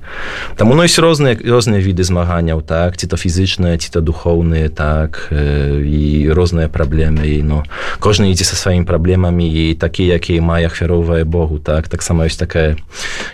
Там 0.56 0.72
у 0.72 0.76
нось 0.76 0.96
розныя 1.00 1.36
розныя 1.36 1.84
віды 1.84 2.04
змаганняў 2.04 2.62
так. 2.62 2.98
Ці 2.98 3.08
то 3.08 3.20
фізычныя 3.20 3.78
ці 3.78 3.92
то 3.92 4.00
духоўныя 4.00 4.70
так 4.70 5.28
э, 5.32 5.84
і 5.84 6.32
розныя 6.32 6.72
праблемы 6.72 7.28
і 7.28 7.44
ну 7.44 7.64
кожны 8.00 8.32
ідзе 8.32 8.48
са 8.48 8.56
сваімі 8.56 8.86
праблемамі 8.88 9.44
і 9.44 9.76
такія 9.76 10.16
якія 10.16 10.42
мае 10.42 10.66
ахвяру 10.66 10.94
ахвяроўвае 10.94 11.24
Богу 11.24 11.60
так. 11.60 11.88
Таксама 11.88 12.26
ёсць 12.26 12.38
такая 12.38 12.78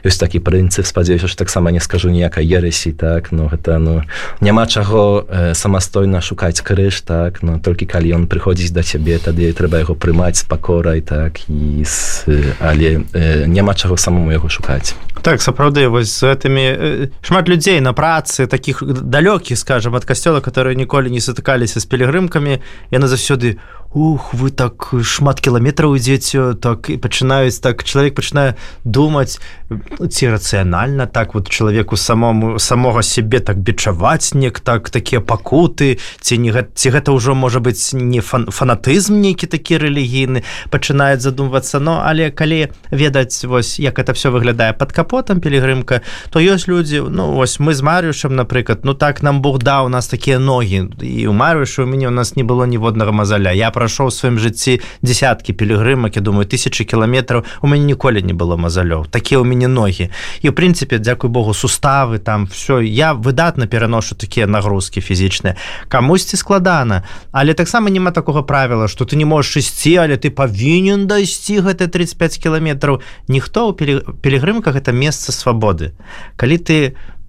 ёсць 0.03 0.19
такі 0.19 0.39
прынцып 0.39 0.85
спадзяюся 0.85 1.27
ж 1.27 1.35
таксама 1.35 1.71
не 1.71 1.79
скажу 1.79 2.09
ніякай 2.09 2.45
ересій 2.45 2.91
так. 2.91 3.31
Но 3.31 3.47
гэта 3.47 3.77
ну 3.79 4.03
няма 4.41 4.67
чаго 4.67 5.25
э, 5.27 5.53
самастойна 5.53 6.21
шукаць 6.21 6.61
крыж 6.61 7.01
так. 7.01 7.43
Но 7.43 7.59
толькі 7.59 7.85
калі 7.85 8.15
ён 8.15 8.27
прыходзіць 8.27 8.71
да 8.71 8.83
цябе 8.83 9.19
тады 9.19 9.51
трэба 9.53 9.83
яго 9.83 9.95
прымаць 9.95 10.39
з 10.39 10.43
пакорай 10.43 11.01
так 11.01 11.39
і 11.49 11.83
з, 11.83 12.25
але 12.59 13.03
э, 13.13 13.45
няма 13.45 13.73
чаго 13.73 13.97
самому 13.97 14.31
яго 14.31 14.49
шукаць. 14.49 14.95
Так 15.21 15.41
сапраўды 15.41 15.87
вось 15.87 16.11
з 16.11 16.31
гэтымі 16.31 16.65
э, 16.65 17.09
шмат 17.21 17.49
людзей 17.49 17.79
на 17.81 17.93
працы 17.93 18.47
таких 18.47 18.83
далёкіх 18.83 19.57
скажем 19.57 19.95
ад 19.95 20.05
касцёла 20.05 20.39
которые 20.39 20.75
ніколі 20.75 21.11
не 21.11 21.19
сутыкаліся 21.19 21.79
з 21.79 21.85
пілігрымкамі 21.85 22.61
яны 22.91 23.07
заўсёды 23.07 23.59
ух 23.93 24.33
вы 24.33 24.51
так 24.53 24.93
шмат 25.01 25.41
кіламетраў 25.41 25.97
ідзеце 25.97 26.53
так 26.61 26.93
і 26.93 26.97
пачынаюць 27.01 27.57
так 27.57 27.81
чалавек 27.81 28.13
пачынае 28.13 28.53
думаць 28.85 29.41
ну, 29.69 30.05
ці 30.05 30.29
рацыянальна 30.29 31.09
так 31.09 31.33
вот 31.33 31.49
чалавеку 31.49 31.97
самому 31.97 32.59
самога 32.59 33.01
сябе 33.01 33.39
так 33.41 33.57
бічаваць 33.57 34.37
нек 34.37 34.59
так 34.59 34.93
такія 34.93 35.21
пакуты 35.21 35.97
ці 36.21 36.37
не 36.37 36.53
ці 36.53 36.89
гэта 36.93 37.09
ўжо 37.17 37.33
можа 37.33 37.57
быць 37.57 37.97
не 37.97 38.21
фан, 38.21 38.45
фанатызм 38.53 39.17
нейкі 39.25 39.49
такі 39.49 39.81
рэлігійны 39.81 40.45
пачынаюць 40.69 41.25
задумвацца 41.25 41.81
но 41.81 42.05
але 42.05 42.29
калі 42.29 42.69
ведаць 42.93 43.41
вось 43.41 43.81
як 43.81 43.97
это 43.97 44.13
все 44.13 44.29
выглядае 44.29 44.77
под 44.77 44.93
капотам 44.93 45.41
пілігрымка 45.41 46.05
то 46.29 46.37
ёсць 46.37 46.69
людзі 46.69 47.09
ну 47.09 47.33
вось 47.33 47.57
мы 47.57 47.73
з 47.73 47.81
марыюшам 47.81 48.37
напрыклад 48.37 48.85
ну 48.85 48.93
так 48.93 49.25
нам 49.25 49.41
Бог 49.41 49.57
даў 49.57 49.89
у 49.89 49.89
нас 49.89 50.05
такія 50.07 50.37
ногі 50.37 50.93
і 51.01 51.25
у 51.25 51.33
марыюшу 51.33 51.83
у 51.83 51.89
мяне 51.89 52.05
у 52.05 52.13
нас 52.13 52.37
не 52.37 52.45
было 52.45 52.69
ніводнага 52.69 53.09
мазаля 53.11 53.49
я 53.49 53.73
прайшоў 53.79 54.11
сваім 54.11 54.35
жыцці 54.43 54.83
десяткі 54.99 55.55
пілігрымак 55.55 56.19
я 56.19 56.21
думаю 56.21 56.43
тысячи 56.43 56.83
кіламетраў 56.83 57.47
у 57.63 57.67
мяне 57.71 57.87
ніколі 57.95 58.19
не 58.19 58.35
было 58.35 58.59
мазалёў 58.59 59.07
такія 59.07 59.39
ў 59.39 59.47
мяне 59.47 59.71
ногі 59.71 60.11
і 60.43 60.47
ў 60.51 60.53
прынцыпе 60.53 60.99
дзякуй 60.99 61.31
Богу 61.31 61.55
суставы 61.55 62.19
там 62.19 62.43
все 62.51 62.83
я 62.83 63.15
выдатна 63.15 63.71
пераношу 63.71 64.19
такія 64.19 64.51
нагрузкі 64.51 64.99
фізічныя 64.99 65.55
камусьці 65.87 66.35
складана 66.35 67.07
але 67.31 67.55
таксама 67.55 67.87
няма 67.87 68.11
такога 68.11 68.43
правіла 68.43 68.91
что 68.91 69.07
ты 69.07 69.15
не 69.15 69.25
можешь 69.25 69.55
ісці 69.63 69.95
але 70.03 70.19
ты 70.19 70.27
павінен 70.29 71.07
дайсці 71.07 71.63
гэта 71.63 71.87
35 71.87 72.35
кіламетраў 72.35 72.99
ніхто 73.31 73.71
ў 73.71 74.03
пілігрымках 74.19 74.75
это 74.75 74.91
месца 74.91 75.31
свабоды 75.31 75.95
калі 76.35 76.57
ты 76.59 76.77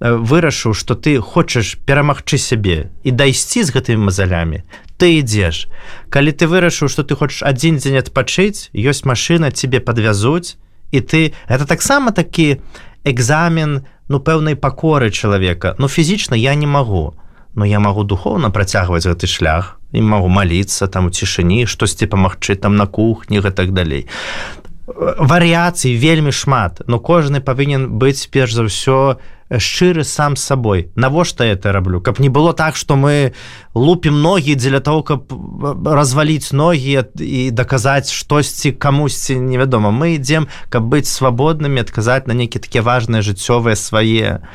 вырашыў 0.00 0.74
что 0.74 0.94
ты 0.94 1.20
хочаш 1.20 1.76
перамагчы 1.84 2.38
сябе 2.40 2.90
і 3.04 3.10
дайсці 3.12 3.64
з 3.64 3.70
гэтымі 3.76 4.08
мазалямі 4.08 4.64
ты 4.96 5.20
ідзеш. 5.20 5.68
Калі 6.08 6.32
ты 6.32 6.48
вырашыў 6.48 6.88
что 6.88 7.04
ты 7.04 7.16
хочаш 7.16 7.44
адзін 7.44 7.76
дзень 7.76 8.00
адпачыць 8.00 8.72
ёсць 8.72 9.04
машина 9.04 9.52
тебе 9.52 9.80
подвязуць 9.80 10.56
і 10.90 11.00
ты 11.00 11.32
это 11.48 11.68
таксама 11.68 12.12
такі 12.12 12.60
экзамен 13.04 13.84
ну 14.08 14.20
пэўнай 14.20 14.56
пакоры 14.56 15.10
чалавека. 15.12 15.76
Ну 15.78 15.88
фізічна 15.88 16.36
я 16.36 16.54
не 16.54 16.66
магу 16.66 17.14
но 17.54 17.64
я 17.64 17.80
магу 17.80 18.04
духовно 18.04 18.50
працягваць 18.50 19.04
гэты 19.04 19.26
шлях 19.26 19.80
і 19.92 20.00
магу 20.00 20.28
маліцца 20.28 20.86
там 20.86 21.06
у 21.06 21.10
цішыні 21.10 21.66
штосьці 21.66 22.06
памагчы 22.06 22.54
там 22.54 22.76
на 22.76 22.86
кухні 22.86 23.40
гэтак 23.40 23.72
далей 23.72 24.06
варыяцый 24.96 25.94
вельмі 25.94 26.32
шмат 26.32 26.82
но 26.86 26.98
кожны 26.98 27.40
павінен 27.40 27.98
быць 27.98 28.26
перш 28.30 28.54
за 28.58 28.66
ўсё 28.66 28.98
на 29.16 29.30
шчыры 29.58 30.04
сам 30.04 30.36
сабой. 30.36 30.90
Навошта 30.94 31.44
это 31.44 31.72
раблю? 31.72 32.00
Каб 32.00 32.20
не 32.20 32.28
было 32.28 32.52
так 32.54 32.76
что 32.76 32.94
мы 32.96 33.32
лупім 33.74 34.22
ногі 34.22 34.54
дзеля 34.54 34.80
того 34.80 35.02
каб 35.02 35.32
разваліць 35.86 36.52
ногі 36.52 37.02
і 37.18 37.50
даказаць 37.50 38.12
штосьці 38.12 38.72
камусьці 38.72 39.34
невядома. 39.34 39.90
Мы 39.90 40.14
ідзем 40.14 40.46
каб 40.68 40.86
быць 40.86 41.10
свабоднымі 41.10 41.80
адказаць 41.80 42.26
на 42.26 42.34
нейкі 42.34 42.62
такія 42.62 42.82
важныя 42.82 43.22
жыццёвыя 43.22 43.74
свае 43.74 44.46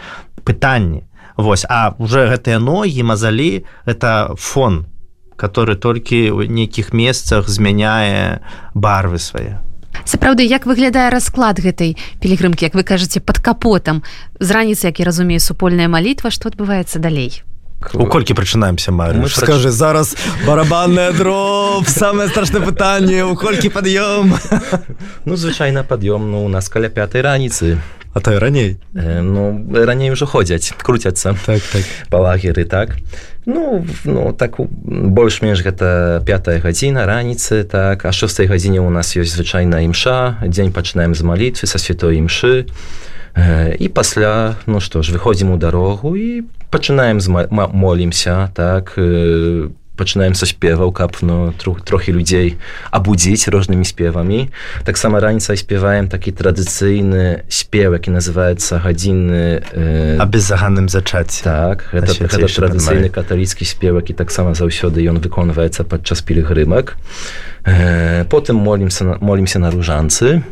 пытанні. 0.45 1.03
Вось 1.35 1.65
а 1.67 1.95
уже 1.99 2.31
гэтыя 2.31 2.59
ногі 2.59 3.03
мазалі 3.03 3.65
это 3.85 4.35
фон 4.39 4.87
который 5.35 5.75
толькі 5.75 6.31
ў 6.31 6.47
нейкіх 6.47 6.95
месцах 6.95 7.51
змяняе 7.51 8.39
барвы 8.71 9.19
свае 9.19 9.64
сапраўды 10.03 10.43
як 10.43 10.65
выглядае 10.65 11.09
расклад 11.09 11.63
гэтай 11.63 11.95
пілігрымкі 12.19 12.67
як 12.67 12.75
вы 12.75 12.83
кажаце 12.83 13.23
под 13.23 13.39
капотам? 13.39 14.03
З 14.39 14.51
раніцы 14.51 14.91
як 14.91 14.99
я 14.99 15.05
разумею 15.05 15.39
супольная 15.39 15.87
малітва 15.87 16.31
што 16.31 16.51
адбываецца 16.51 16.99
далей? 16.99 17.43
У 17.93 18.05
колькі 18.07 18.33
прачынаемся 18.33 18.91
Марю 18.91 19.27
скажи 19.29 19.69
зараз 19.69 20.15
барабанная 20.45 21.11
дроб 21.11 21.87
самое 21.87 22.29
страшное 22.29 22.61
пытанне 22.61 23.23
у 23.23 23.35
колькі 23.35 23.69
пад'ём? 23.69 24.33
Ну 25.25 25.35
звычайна 25.35 25.83
пад'ём 25.83 26.31
ну 26.31 26.45
у 26.45 26.49
нас 26.49 26.69
каля 26.69 26.89
пятай 26.89 27.21
раніцы 27.21 27.77
а 28.15 28.21
то 28.21 28.39
раней 28.39 28.79
э, 28.95 29.21
ну 29.21 29.67
раней 29.85 30.09
ўжо 30.09 30.25
ходзяць 30.25 30.71
круцяцца 30.79 31.35
так, 31.45 31.59
так. 31.59 31.83
па 32.09 32.23
лагеры 32.23 32.63
так 32.63 32.95
ну 33.45 33.85
ну 34.05 34.31
так 34.31 34.55
больш-менш 34.57 35.59
гэта 35.59 36.23
пятая 36.25 36.63
гадзіна 36.63 37.05
раніцы 37.05 37.67
так 37.67 38.05
а 38.07 38.15
шостой 38.15 38.47
гадзіне 38.47 38.79
у 38.79 38.89
нас 38.89 39.19
ёсць 39.19 39.35
звычайна 39.35 39.83
імша 39.83 40.39
дзень 40.47 40.71
пачынаем 40.71 41.11
з 41.11 41.27
малітвы 41.27 41.67
са 41.67 41.75
святой 41.75 42.15
імшы 42.23 42.71
э, 43.35 43.75
і 43.75 43.87
пасля 43.91 44.55
ну 44.65 44.79
што 44.79 45.03
ж 45.03 45.11
выходзім 45.11 45.51
у 45.51 45.59
дарогу 45.59 46.15
і 46.15 46.47
пачынаем 46.71 47.19
молімся 47.51 48.47
так 48.55 48.95
э, 49.95 49.97
пачынаем 49.97 50.35
са 50.35 50.45
спеваў 50.45 50.91
каб 50.91 51.15
ну 51.21 51.53
трох, 51.57 51.81
трохі 51.81 52.11
людзей 52.11 52.57
абудзіць 52.91 53.47
рознымі 53.47 53.87
спевамі 53.87 54.51
таксама 54.83 55.19
раніцай 55.19 55.57
спяваем 55.57 56.11
такі 56.11 56.35
традыцыйны 56.35 57.47
спеў 57.49 57.95
які 57.95 58.11
называется 58.11 58.79
гадзінны 58.83 59.63
э... 59.71 60.17
а 60.19 60.25
беззаганным 60.25 60.89
зачаць 60.89 61.41
так 61.43 61.87
гэта, 61.91 62.11
гэта 62.13 62.47
традыцыйны 62.51 63.09
каталіцкі 63.09 63.65
спеў 63.65 64.03
які 64.03 64.13
таксама 64.13 64.53
заўсёды 64.53 65.01
ён 65.07 65.23
выконваецца 65.23 65.87
падчас 65.87 66.21
пілігрымак 66.21 66.97
э, 67.65 68.25
потым 68.29 68.59
молімся 68.59 69.17
молімся 69.19 69.59
на 69.59 69.71
ружанцы 69.71 70.43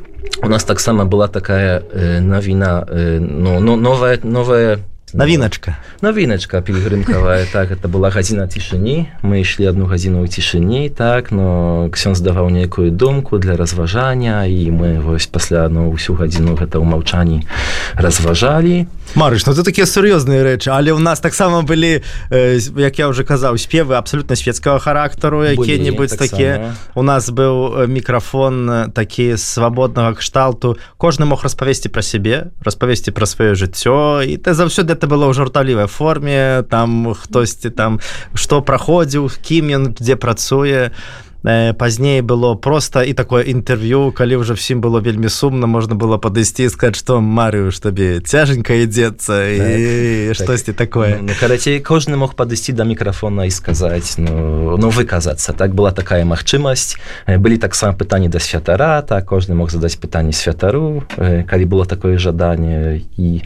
у 0.42 0.48
нас 0.48 0.64
таксама 0.64 1.06
была 1.06 1.28
такая 1.28 1.84
э, 1.84 2.20
навіна 2.20 2.88
э, 2.88 3.20
ну, 3.20 3.60
ну 3.60 3.76
новая 3.76 4.20
новая 4.24 4.80
навіначка 5.14 5.78
навіначка 6.02 6.62
пілігрымкавая 6.62 7.46
так 7.52 7.72
это 7.72 7.88
была 7.88 8.10
гадзіна 8.10 8.48
цішыні 8.50 9.08
мы 9.22 9.46
ішлі 9.46 9.70
одну 9.70 9.86
гадзіну 9.86 10.26
ў 10.26 10.28
цішыні 10.28 10.90
так 10.90 11.32
но 11.32 11.90
ксён 11.94 12.18
здаваў 12.18 12.50
нейкую 12.50 12.90
думку 12.90 13.38
для 13.38 13.56
разважання 13.56 14.46
і 14.46 14.72
мы 14.74 15.00
вось 15.00 15.28
пасля 15.30 15.70
ну 15.70 15.94
ўсю 15.94 16.18
гадзіну 16.18 16.58
гэта 16.58 16.82
ў 16.82 16.86
маўчанні 16.86 17.46
разважалі. 17.94 18.88
Марыш 19.14 19.46
ну 19.46 19.54
ты 19.54 19.62
такія 19.62 19.86
сур'ёзныя 19.86 20.42
рэчы 20.42 20.74
але 20.74 20.90
ў 20.90 21.00
нас 21.00 21.22
таксама 21.22 21.62
былі 21.62 22.02
э, 22.34 22.58
як 22.58 22.98
я 22.98 23.08
уже 23.08 23.22
казаў 23.24 23.62
спевы 23.62 23.94
абсолютно 23.94 24.36
светецкага 24.36 24.80
характару 24.80 25.46
якія-небудзь 25.46 26.18
так 26.18 26.30
такія. 26.30 26.74
У 26.96 27.04
нас 27.06 27.30
быў 27.30 27.86
мікрафон 27.86 28.90
такі 28.94 29.38
свабоднага 29.38 30.18
кшталту. 30.18 30.78
Кожны 30.98 31.30
мог 31.30 31.44
распавесці 31.44 31.94
пра 31.94 32.02
сябе 32.02 32.50
распавесці 32.66 33.14
пра 33.14 33.30
сваё 33.30 33.54
жыццё 33.54 34.26
і 34.26 34.42
ты 34.42 34.58
заўсёды 34.58 34.96
это 35.04 35.12
было 35.12 35.28
ў 35.28 35.36
жарталівай 35.36 35.88
форме 35.92 36.64
там 36.72 37.12
хтосьці 37.12 37.76
там 37.76 38.00
што 38.32 38.64
праходзіў 38.64 39.28
кім 39.44 39.68
ён 39.76 39.84
дзе 40.00 40.16
працуе 40.16 40.96
пазней 41.44 42.22
было 42.22 42.56
просто 42.56 43.04
і 43.04 43.14
такое 43.14 43.44
інтэрв'ю 43.44 44.16
калі 44.16 44.40
ўжо 44.40 44.56
всім 44.56 44.80
было 44.80 45.04
вельмі 45.04 45.28
сумна 45.28 45.68
можна 45.68 45.96
было 45.96 46.16
падысці 46.16 46.70
сказать 46.72 46.96
что 46.96 47.20
марыю 47.20 47.68
ж 47.72 47.84
табе 47.84 48.24
цяженька 48.24 48.80
ідзецца 48.80 49.36
і 49.52 49.60
так, 49.60 50.36
штосьці 50.40 50.72
так, 50.72 50.88
такое? 50.88 51.20
Ну, 51.20 51.36
карацей 51.36 51.84
кожны 51.84 52.16
мог 52.16 52.40
падысці 52.40 52.72
да 52.72 52.88
мікрафона 52.88 53.44
і 53.44 53.52
сказаць 53.52 54.16
ну 54.16 54.78
ну 54.80 54.88
выказацца 54.88 55.52
так 55.52 55.76
была 55.76 55.92
такая 55.92 56.24
магчымасць 56.24 56.96
былі 57.28 57.60
таксама 57.60 57.92
пытанні 57.92 58.32
да 58.32 58.40
святара 58.40 59.02
так 59.04 59.28
кожны 59.28 59.52
мог 59.52 59.68
задаць 59.68 60.00
пытанне 60.00 60.32
святару 60.32 61.04
калі 61.20 61.66
было 61.68 61.84
такое 61.84 62.16
жаданне 62.16 63.04
і 63.20 63.44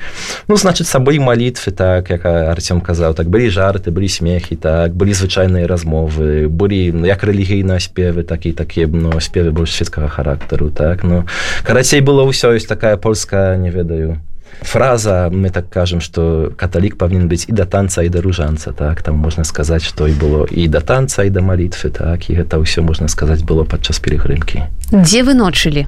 ну 0.48 0.54
значит 0.54 0.86
сабой 0.86 1.18
малітвы 1.18 1.74
так 1.74 2.14
як 2.14 2.26
Артём 2.30 2.78
казаў 2.78 3.18
так 3.18 3.26
былі 3.26 3.50
жарты 3.50 3.90
былі 3.90 4.06
смехі 4.06 4.54
так 4.56 4.94
былі 4.94 5.18
звычайныя 5.18 5.66
размовы 5.66 6.46
былі 6.46 6.94
ну, 6.94 7.10
як 7.10 7.26
рэлігійна 7.26 7.87
спевы 7.88 8.28
такі 8.28 8.52
такія 8.52 8.88
ну 8.92 9.16
спевы 9.24 9.52
больш 9.52 9.72
светкага 9.72 10.12
характару 10.12 10.70
так 10.70 11.04
ну 11.04 11.24
карацей 11.64 12.04
было 12.04 12.28
ўсё 12.28 12.52
ёсць 12.60 12.68
такая 12.68 12.98
польская 12.98 13.56
не 13.56 13.72
ведаю 13.72 14.20
фраза 14.62 15.30
мы 15.32 15.50
так 15.50 15.70
кажам 15.70 16.02
что 16.02 16.52
каталік 16.58 16.98
павінен 16.98 17.28
быць 17.30 17.46
і 17.48 17.54
да 17.54 17.66
танца 17.66 18.04
і 18.04 18.10
да 18.10 18.22
ружанца 18.22 18.72
так 18.72 19.02
там 19.02 19.16
можна 19.16 19.44
сказаць 19.44 19.84
что 19.84 20.08
і 20.08 20.14
было 20.14 20.48
і 20.50 20.68
да 20.68 20.82
танца 20.82 21.24
і 21.24 21.30
да 21.30 21.42
малітвы 21.42 21.90
так 21.90 22.30
і 22.30 22.36
гэта 22.36 22.58
ўсё 22.58 22.82
можна 22.82 23.08
сказаць 23.08 23.44
было 23.44 23.64
падчас 23.64 24.00
перегрымкі 24.00 24.64
дзе 24.92 25.24
вы 25.24 25.34
ночылі 25.34 25.88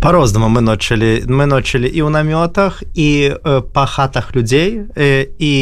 по-рознаму 0.00 0.48
мы 0.48 0.60
ночылі 0.60 1.26
мы 1.26 1.46
ночылі 1.46 1.90
і 1.90 2.00
ў 2.06 2.10
намётах 2.10 2.82
і 2.94 3.34
э, 3.34 3.62
па 3.74 3.86
хатах 3.86 4.30
людзей 4.36 4.86
э, 4.94 5.26
і 5.38 5.54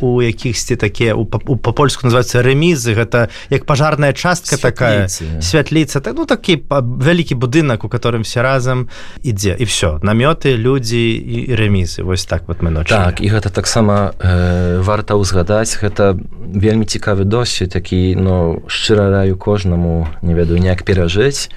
у 0.00 0.22
якіхсьці 0.22 0.76
такія 0.76 1.12
па-польску 1.16 2.08
называется 2.08 2.40
рэмізы 2.40 2.96
гэта 2.96 3.28
як 3.50 3.64
пажарная 3.64 4.12
частка 4.12 4.56
такая. 4.56 5.08
святліца 5.08 6.00
так 6.00 6.16
ну 6.16 6.24
такі 6.24 6.64
вялікі 6.70 7.34
будынак 7.34 7.84
у 7.84 7.88
которым 7.88 8.22
все 8.24 8.42
разам 8.42 8.88
ідзе. 9.22 9.56
І 9.58 9.64
все 9.64 10.00
намёты 10.00 10.56
людзі 10.56 11.04
і 11.12 11.54
рэмізы 11.54 12.02
вось 12.02 12.24
так 12.24 12.48
вот 12.48 12.62
мы 12.62 12.70
ноч 12.70 12.88
так 12.88 13.20
і 13.20 13.28
гэта 13.28 13.50
таксама 13.50 14.14
э, 14.18 14.80
варта 14.80 15.14
ўзгадаць. 15.14 15.76
Гэта 15.76 16.16
вельмі 16.40 16.88
цікавы 16.88 17.24
досвед 17.24 17.74
які 17.74 18.16
но 18.16 18.64
шчыра 18.66 19.10
раю 19.10 19.36
кожнаму 19.36 20.08
не 20.22 20.32
ведаю 20.32 20.58
неяк 20.58 20.84
перажыць. 20.84 21.50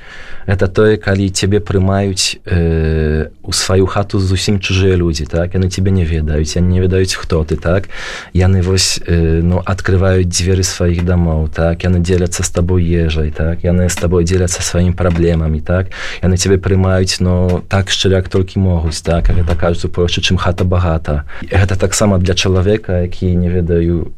Это 0.48 0.68
тое 0.68 0.96
калі 0.96 1.28
цябе 1.30 1.60
прымаюць 1.60 2.17
э, 2.46 3.30
у 3.44 3.52
сваю 3.52 3.86
хату 3.86 4.20
зусім 4.20 4.60
чужыя 4.60 4.96
людзі 4.96 5.26
так? 5.26 5.56
Яны 5.56 5.70
тебе 5.70 5.92
не 5.92 6.06
ведаюць 6.06 6.56
я 6.56 6.62
не 6.62 6.80
ведаюць 6.80 7.16
хто 7.16 7.44
ты 7.44 7.56
так? 7.56 7.90
Яны 8.34 8.62
вось 8.62 9.00
э, 9.06 9.42
ну 9.44 9.62
открываюць 9.66 10.28
дзверы 10.28 10.64
сваіх 10.64 11.06
дамоў 11.06 11.50
так? 11.50 11.84
Яны 11.84 12.00
дзеляцца 12.00 12.44
з 12.44 12.50
табой 12.50 12.84
ежай 12.84 13.32
так? 13.32 13.64
Яны 13.64 13.90
з 13.90 13.96
табой 13.96 14.24
дзеляцца 14.24 14.62
сваімі 14.62 14.94
праблемамі 14.94 15.62
так? 15.62 15.94
Яны 16.24 16.38
цябе 16.38 16.58
прымаюць 16.58 17.20
но 17.20 17.64
так 17.70 17.90
шчыряк 17.90 18.30
толькі 18.30 18.60
могуць 18.60 19.02
так? 19.02 19.30
Гэта 19.30 19.56
кажуць 19.56 19.86
у 19.86 19.90
проще 19.90 20.22
чым 20.22 20.38
хата 20.38 20.64
багата 20.64 21.24
гэта 21.52 21.76
таксама 21.76 22.18
для 22.18 22.34
чалавека 22.34 23.02
які 23.02 23.36
не 23.36 23.50
ведаю 23.50 24.12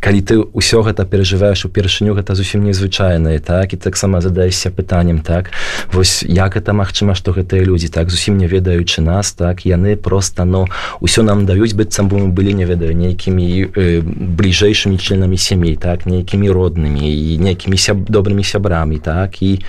калі 0.00 0.20
ты 0.24 0.40
ўсё 0.40 0.80
гэта 0.80 1.04
перажываеш 1.04 1.68
упершыню 1.68 2.16
гэта 2.16 2.34
зусім 2.34 2.64
незвычайнае 2.64 3.38
так 3.44 3.74
і 3.74 3.76
таксама 3.76 4.20
задаешся 4.20 4.70
пытаннем 4.70 5.20
так? 5.20 5.52
Вось 5.92 6.22
як 6.22 6.56
это 6.56 6.72
магчыма 6.72 7.12
што 7.14 7.36
гэтыя 7.36 7.60
людзі 7.60 7.92
так 7.92 8.08
зусім 8.08 8.38
не 8.38 8.48
ведаючы 8.48 9.02
нас 9.02 9.32
так 9.32 9.68
яны 9.68 9.96
просто 9.96 10.44
но 10.44 10.64
ўсё 11.00 11.22
нам 11.22 11.44
даюць 11.44 11.76
быццам 11.76 12.08
бы 12.08 12.16
мы 12.24 12.32
былі 12.32 12.54
не 12.54 12.64
ведаю 12.64 12.96
нейкімі 12.96 13.68
э, 13.76 14.00
бліжэйшымі 14.00 14.96
членамі 14.96 15.36
сямей 15.36 15.76
так 15.76 16.06
нейкімі 16.06 16.48
роднымі 16.48 17.04
і 17.04 17.36
нейкімі 17.36 17.76
сяб 17.76 18.08
добрымі 18.08 18.44
сябрамі 18.44 18.96
так? 18.98 19.42
І 19.42 19.60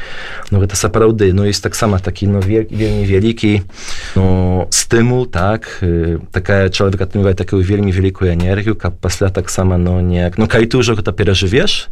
ну 0.51 0.63
гэта 0.63 0.79
сапраўды 0.79 1.33
ну 1.33 1.43
есть 1.43 1.63
таксама 1.63 1.99
такі 1.99 2.27
ну 2.27 2.39
вельмі 2.39 3.03
вялікі 3.03 3.61
ну, 4.15 4.67
стымул 4.71 5.27
так? 5.27 5.67
Э, 5.81 6.19
такая 6.31 6.69
чалавек 6.69 7.01
атрымвае 7.01 7.35
такую 7.35 7.59
вельмі 7.59 7.91
вялікую 7.91 8.31
энергію 8.31 8.79
каб 8.79 8.95
пасля 9.03 9.27
таксама 9.27 9.56
таксама 9.57 9.77
но 9.77 10.01
неяк 10.01 10.37
ну 10.37 10.45
калі 10.45 10.69
ты 10.69 10.77
ўжо 10.77 10.93
гэта 10.93 11.09
перажывеш 11.17 11.89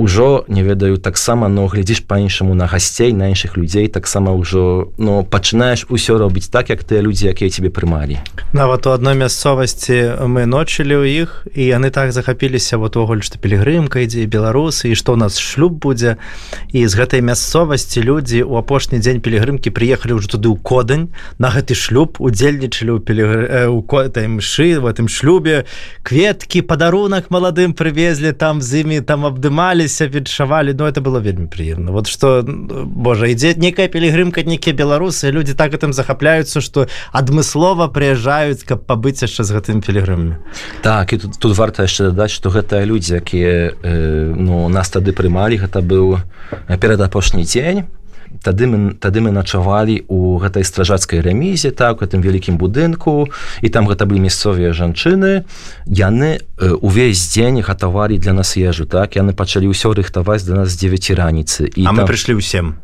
ўжо 0.00 0.44
не 0.48 0.64
ведаю 0.64 0.96
таксама 0.96 1.52
но 1.52 1.68
глядзіш 1.68 2.08
па-іншаму 2.08 2.56
на 2.56 2.64
гасцей 2.64 3.12
на 3.12 3.28
іншых 3.28 3.60
людзей 3.60 3.92
таксама 3.92 4.32
ўжо 4.32 4.88
но 4.96 5.20
пачынаеш 5.28 5.84
усё 5.92 6.16
робіць 6.16 6.48
так 6.48 6.72
як 6.72 6.80
тыя 6.88 7.04
людзі 7.04 7.28
якія 7.28 7.52
тебе 7.52 7.68
прымалі. 7.68 8.16
Нават 8.56 8.88
у 8.88 8.96
адной 8.96 9.12
мясцовасці 9.20 10.24
мы 10.24 10.48
ночылі 10.48 11.04
ў 11.04 11.04
іх 11.28 11.44
і 11.52 11.68
яны 11.68 11.92
так 11.92 12.16
захапіліся 12.16 12.80
вот 12.80 12.96
увогуле 12.96 13.20
што 13.20 13.36
пілігрымка 13.36 14.00
ідзе 14.08 14.24
беларусы 14.24 14.88
і 14.88 14.96
што 14.96 15.12
у 15.12 15.20
нас 15.20 15.36
шлюб 15.36 15.76
будзе 15.84 16.16
і 16.72 16.88
з 16.88 16.92
гэтай 16.96 17.20
мясцовасці 17.20 18.00
людзі 18.00 18.40
у 18.48 18.56
апошні 18.56 19.04
дзень 19.04 19.20
пілігрымкі 19.20 19.68
прыехалі 19.68 20.16
ўжо 20.16 20.40
туды 20.40 20.48
ў 20.48 20.56
кодань 20.64 21.12
на 21.36 21.52
гэты 21.52 21.76
шлюб 21.76 22.16
удзельнічалі 22.16 22.96
ў 22.96 23.00
пілігр... 23.04 23.68
у 23.68 23.84
котай 23.84 24.32
мшы 24.32 24.80
в 24.80 24.88
этом 24.88 25.12
шлюбе. 25.12 25.68
Кветкі 26.02 26.64
падарунак 26.64 27.28
маладым 27.28 27.76
прывезлі 27.76 28.32
там 28.32 28.64
з 28.64 28.80
імі 28.80 29.04
там 29.04 29.28
абдымались 29.28 29.89
смяяліся 29.90 30.08
відчавалі 30.08 30.74
но 30.78 30.86
это 30.86 31.00
было 31.00 31.18
вельмі 31.20 31.46
прыемна. 31.46 31.90
Вот 31.92 32.06
что 32.06 32.42
Божа 32.42 33.26
ідзе 33.26 33.54
некая 33.56 33.88
пілігрымка 33.88 34.42
нейкія 34.42 34.74
беларусы 34.74 35.30
люди 35.30 35.54
так 35.54 35.72
гэтым 35.72 35.92
захапляюцца 35.92 36.60
что 36.60 36.86
адмыслова 37.12 37.88
прыязджаюць 37.88 38.64
каб 38.64 38.86
пабыць 38.86 39.22
яшчэ 39.22 39.44
з 39.44 39.50
гэтым 39.52 39.82
пілігрымамі. 39.82 40.36
Так 40.82 41.12
і 41.12 41.18
тут, 41.18 41.38
тут 41.38 41.56
варта 41.56 41.82
яшчэ 41.82 42.10
дадаць 42.10 42.30
что 42.30 42.50
гэтыя 42.50 42.84
людзі 42.84 43.14
якія 43.18 43.74
э, 43.82 44.34
ну 44.36 44.68
нас 44.68 44.90
тады 44.90 45.12
прымалі 45.12 45.58
гэта 45.58 45.82
быў 45.82 46.18
перад 46.80 47.00
апошні 47.00 47.44
дзень 47.44 47.84
тады 48.42 48.66
мы 48.66 48.94
тады 48.94 49.20
мы 49.20 49.30
начавалі 49.30 50.04
у 50.08 50.38
гэтай 50.38 50.64
стражацкай 50.64 51.20
рэмізе 51.20 51.70
так 51.70 52.00
гэтым 52.00 52.22
вялікім 52.22 52.56
будынку 52.56 53.28
і 53.60 53.68
там 53.68 53.88
гэта 53.90 54.06
былі 54.06 54.26
мясцовыя 54.26 54.72
жанчыны. 54.72 55.44
Яны 55.86 56.40
увесь 56.80 57.20
дзень 57.32 57.60
гатавалі 57.60 58.18
для 58.18 58.32
нас 58.32 58.56
ежу 58.56 58.86
так? 58.86 59.16
Яны 59.16 59.32
пачалі 59.32 59.70
ўсё 59.70 59.92
рыхтаваць 59.94 60.44
для 60.44 60.62
нас 60.62 60.76
9 60.76 61.10
раніцы. 61.18 61.66
І 61.66 61.84
а 61.84 61.92
там... 61.92 62.04
мы 62.04 62.06
прыйшлі 62.06 62.38
ўсім 62.38 62.78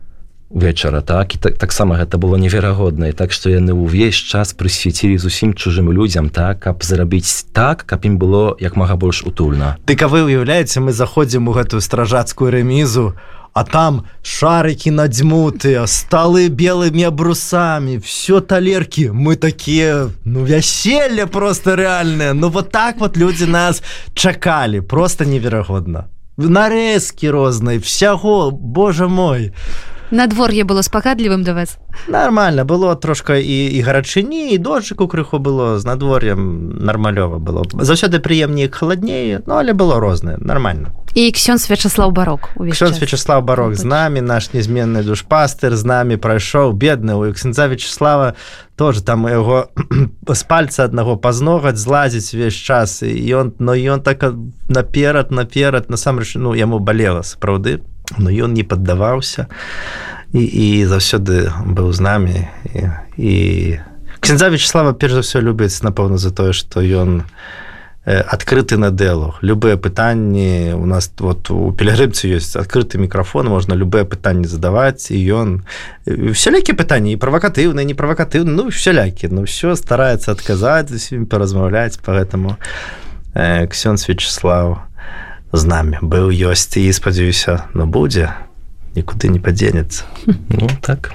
вечара 0.51 1.01
так? 1.01 1.35
І 1.35 1.39
так 1.39 1.59
таксама 1.59 1.97
гэта 1.97 2.19
было 2.19 2.37
неверагодна. 2.37 3.13
Так 3.13 3.33
што 3.33 3.51
яны 3.51 3.75
ўвесь 3.75 4.17
час 4.17 4.55
прысвяцілі 4.55 5.19
зусім 5.19 5.55
чужым 5.55 5.93
людзям 5.93 6.31
так 6.31 6.61
каб 6.61 6.83
зрабіць 6.83 7.47
так 7.53 7.83
каб 7.87 8.05
ім 8.07 8.19
было 8.19 8.57
як 8.61 8.77
мага 8.77 8.97
больш 8.97 9.23
утульна. 9.23 9.77
Ты 9.87 9.97
кавы 9.97 10.23
уяўляеце 10.23 10.81
мы 10.81 10.93
заходзім 10.93 11.49
у 11.49 11.53
гэтую 11.53 11.81
стражацкую 11.81 12.51
рэмізу 12.51 13.15
а 13.57 13.65
там 13.65 14.05
шарики 14.23 14.91
надзьмутыя 14.93 15.87
сталы 15.89 16.53
белымі 16.53 17.09
абрусамі 17.09 17.97
все 18.05 18.41
талерки 18.41 19.09
мы 19.09 19.37
такие 19.37 20.11
ну 20.25 20.45
вяселле 20.45 21.27
просто 21.27 21.75
реальные 21.75 22.35
ну 22.35 22.51
вот 22.51 22.71
так 22.71 23.01
вот 23.01 23.17
люди 23.17 23.45
нас 23.45 23.83
чакалі. 24.15 24.81
Просто 24.81 25.25
неверагодна. 25.25 26.05
Нарезки 26.37 27.27
рознай 27.27 27.79
всяго 27.79 28.51
Боже 28.51 29.09
мой 29.09 29.53
надвор'е 30.11 30.65
было 30.65 30.83
спагадлівым 30.83 31.43
да 31.43 31.55
вас? 31.55 31.79
Нормально 32.09 32.65
было 32.65 32.95
трошка 32.95 33.37
і 33.37 33.67
і 33.77 33.81
гарачыні 33.81 34.55
і 34.55 34.59
дожджыку 34.59 35.09
крыху 35.09 35.39
было 35.39 35.79
з 35.79 35.85
надвор'ем 35.85 36.79
нармалёва 36.85 37.39
было. 37.39 37.65
Заўсёды 37.73 38.21
прыемней 38.21 38.69
халаднее 38.69 39.43
ну 39.47 39.55
але 39.57 39.73
было 39.73 40.01
рознае 40.01 40.37
нормально. 40.39 40.93
І 41.15 41.33
ксён 41.33 41.59
свячаслав 41.59 42.13
барок 42.13 42.51
ксён 42.57 42.95
свячаслав 42.95 43.45
барок 43.45 43.75
з 43.75 43.85
намі 43.85 44.21
наш 44.21 44.53
незменны 44.53 45.03
душпастыр 45.03 45.77
з 45.77 45.85
намі 45.85 46.17
прайшоў 46.17 46.73
бедны 46.73 47.15
у 47.15 47.33
ксенца 47.33 47.67
вячеслава 47.67 48.35
тоже 48.77 49.03
там 49.03 49.27
яго 49.27 49.69
з 50.29 50.43
пальца 50.43 50.85
аднаго 50.85 51.17
пазногаць 51.17 51.81
злазіць 51.81 52.35
увесь 52.35 52.55
час 52.55 53.03
і 53.03 53.17
ён 53.33 53.55
но 53.59 53.73
ён 53.73 54.03
так 54.03 54.25
наперад 54.69 55.31
наперад 55.31 55.91
насамрэч 55.91 56.37
ну 56.37 56.55
яму 56.55 56.79
балела 56.79 57.23
сапраўды 57.23 57.81
но 58.19 58.31
ён 58.31 58.55
не 58.55 58.63
паддаваўся 58.63 59.49
і, 60.33 60.43
і 60.43 60.87
заўсёды 60.87 61.51
быў 61.67 61.93
з 61.93 62.01
намі 62.01 62.39
і, 62.75 62.91
і... 63.17 63.35
ксенза 64.21 64.49
вячеслава 64.49 64.93
перш 64.93 65.19
за 65.19 65.23
ўсё 65.27 65.39
любіць 65.43 65.83
напэўна 65.83 66.19
за 66.19 66.31
тое 66.31 66.53
што 66.53 66.83
ён 66.83 67.27
адкрыты 68.07 68.79
на 68.79 68.95
дыалог 68.95 69.43
любыя 69.43 69.77
пытанні 69.77 70.79
у 70.79 70.87
нас 70.87 71.11
вот 71.19 71.51
у 71.51 71.73
пелегрымцы 71.75 72.31
ёсць 72.31 72.55
адкрыты 72.55 73.03
мікрафон 73.03 73.51
можна 73.51 73.75
любыя 73.75 74.07
пытанні 74.07 74.47
задаваць 74.47 75.11
і 75.11 75.19
ён 75.35 75.49
всялякі 76.07 76.79
пытанні 76.79 77.13
і 77.13 77.19
правакатыўны 77.19 77.83
не 77.83 77.99
правакатыўны 77.99 78.55
ну 78.55 78.71
всялякі 78.71 79.27
ну 79.35 79.43
все 79.43 79.75
стараецца 79.75 80.39
адказаць 80.39 80.95
усім 80.95 81.27
паразмаўляць 81.27 81.99
по 81.99 82.15
гэтаму 82.15 82.55
ксён 83.35 83.99
вячеслав 83.99 84.87
з 85.57 85.65
намі 85.67 85.99
быў 86.03 86.31
ёсць 86.31 86.77
і 86.77 86.93
спадзяюся 86.93 87.67
но 87.75 87.87
будзе 87.87 88.33
нікуды 88.95 89.29
не 89.29 89.41
падзенецца 89.41 90.05
ну 90.53 90.69
так. 90.81 91.13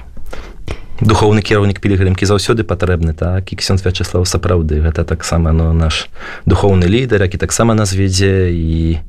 Духовны 1.02 1.42
кіраўнік 1.42 1.82
пілігрымкі 1.82 2.26
заўсёды 2.26 2.62
патрэбны 2.62 3.10
так? 3.10 3.50
І 3.50 3.56
ксён 3.58 3.78
вячеслав 3.82 4.22
сапраўды. 4.22 4.78
Гэта 4.78 5.02
таксама 5.02 5.50
но 5.50 5.72
наш 5.72 6.06
духовны 6.46 6.86
лідар 6.86 7.22
які 7.22 7.38
таксама 7.38 7.74
нас 7.74 7.90
вядзе 7.94 8.54
і 8.54 9.02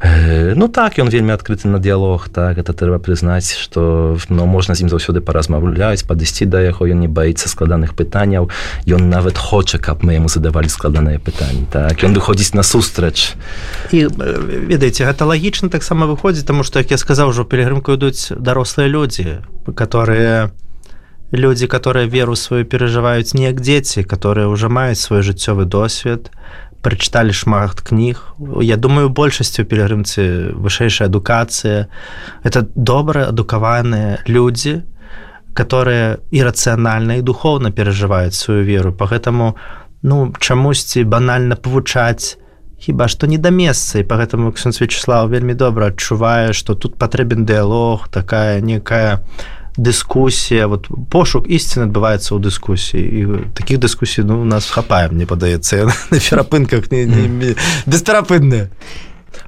Ну 0.00 0.68
так 0.68 0.96
ён 0.98 1.12
вельмі 1.12 1.36
адкрыты 1.36 1.68
на 1.68 1.76
дыялог 1.76 2.32
так 2.32 2.56
это 2.56 2.72
трэба 2.72 2.96
прызнаць 3.04 3.52
што 3.52 4.16
ну, 4.32 4.46
можна 4.48 4.72
з 4.74 4.80
ім 4.80 4.88
заўсёды 4.88 5.20
паразмаўляць 5.20 6.08
падысці 6.08 6.48
да 6.48 6.64
яго 6.64 6.88
ён 6.88 7.04
не 7.04 7.08
баіцца 7.08 7.52
складаных 7.52 7.92
пытанняў 7.92 8.48
ён 8.88 9.12
нават 9.12 9.36
хоча 9.36 9.76
каб 9.76 10.00
мы 10.00 10.16
яму 10.16 10.32
задавалі 10.32 10.72
складаныя 10.72 11.20
пытанні 11.20 11.68
так. 11.68 12.00
Ён 12.00 12.16
выходзіць 12.16 12.56
на 12.56 12.64
сустрач. 12.64 13.36
І 13.92 14.08
ведаеце 14.72 15.04
гэта 15.04 15.28
лагічна 15.28 15.68
таксама 15.68 16.08
выходзіць 16.08 16.48
таму 16.48 16.64
што 16.64 16.80
як 16.80 16.96
я 16.96 16.96
сказаў 16.96 17.36
ужо 17.36 17.44
пілігрымку 17.44 17.92
ідуць 17.92 18.32
дарослыя 18.32 18.88
людзі 18.88 19.44
которые 19.76 20.50
люди 21.30 21.66
которые 21.66 22.08
веру 22.08 22.36
сваю 22.40 22.64
перажываюць 22.64 23.36
неяк 23.36 23.60
дзеці 23.60 24.08
которые 24.08 24.48
ўжо 24.48 24.72
маюць 24.72 24.98
свой 24.98 25.20
жыццёвы 25.20 25.68
досвед 25.68 26.32
прачыталі 26.82 27.32
шмат 27.32 27.80
кніг 27.80 28.36
я 28.64 28.76
думаю 28.76 29.10
большасцю 29.10 29.64
пілігрымцы 29.64 30.52
вышэйшая 30.56 31.08
адукацыя. 31.08 31.88
Это 32.42 32.66
добра 32.74 33.28
адукаваныя 33.28 34.24
людзі 34.26 34.82
которые 35.54 36.22
ірацыянальна 36.30 37.18
і 37.18 37.26
духовна 37.26 37.70
перажываюць 37.70 38.38
сваю 38.38 38.64
веру. 38.64 38.92
По 38.92 39.04
гэтаму 39.04 39.56
ну 40.02 40.32
чамусьці 40.38 41.04
банальна 41.04 41.56
павучаць 41.56 42.38
хіба 42.80 43.08
што 43.08 43.26
не 43.26 43.36
да 43.36 43.50
месца. 43.50 43.98
І 44.00 44.08
по 44.08 44.16
гэтаму 44.16 44.52
ксён 44.52 44.72
вячеслав 44.72 45.28
вельмі 45.28 45.54
добра 45.54 45.92
адчувае 45.92 46.52
што 46.52 46.74
тут 46.74 46.96
патрэбен 46.96 47.44
дыалог 47.44 48.08
такая 48.08 48.60
некая 48.60 49.20
не 49.20 49.59
дыскусія 49.76 50.66
вот 50.66 50.88
пошук 51.10 51.46
ісціны 51.46 51.86
адбываецца 51.86 52.34
ў 52.34 52.38
дыскусіі 52.42 53.04
і 53.04 53.20
таких 53.54 53.78
дыскусій 53.78 54.26
ну 54.26 54.40
у 54.42 54.48
нас 54.48 54.70
хапае 54.70 55.08
мне 55.10 55.26
падаецца 55.26 55.86
на 56.10 56.18
перапынках 56.18 56.90
не, 56.90 57.06
не, 57.06 57.28
не, 57.28 57.50
бесперапынныя 57.86 58.70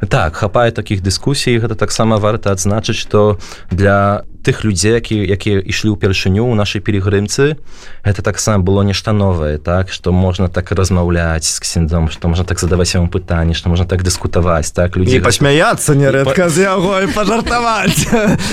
так 0.09 0.37
хапае 0.37 0.71
такіх 0.71 1.03
дыскусій 1.03 1.59
гэта 1.59 1.75
таксама 1.75 2.17
варта 2.17 2.53
адзначыць 2.53 2.99
што 2.99 3.39
для 3.71 4.23
тых 4.43 4.65
людзей 4.65 4.99
які 4.99 5.17
якія 5.23 5.63
ішлі 5.63 5.95
ўпершыню 5.95 6.47
ў 6.47 6.55
нашай 6.59 6.83
пілігрымцы 6.83 7.59
гэта 8.03 8.21
таксама 8.23 8.63
было 8.63 8.83
нешта 8.83 9.13
новае 9.15 9.59
так 9.59 9.93
што 9.95 10.13
можна 10.13 10.49
так 10.49 10.73
размаўляць 10.73 11.47
з 11.47 11.59
ксендом 11.63 12.11
што 12.11 12.29
можна 12.29 12.45
так 12.45 12.59
задаваць 12.59 12.91
яму 12.95 13.07
пытанні 13.07 13.55
што 13.55 13.71
можна 13.71 13.87
так 13.87 14.03
дыскутаваць 14.03 14.75
так 14.75 14.99
людзі 14.99 15.23
пасмяяцца 15.23 15.95
нерэдка 15.95 16.51
з 16.51 16.67
яго 16.67 17.01
і 17.01 17.07
пажартаваць. 17.15 18.07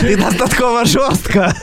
І 0.04 0.16
дастаткова 0.16 0.86
жорстка. 0.86 1.54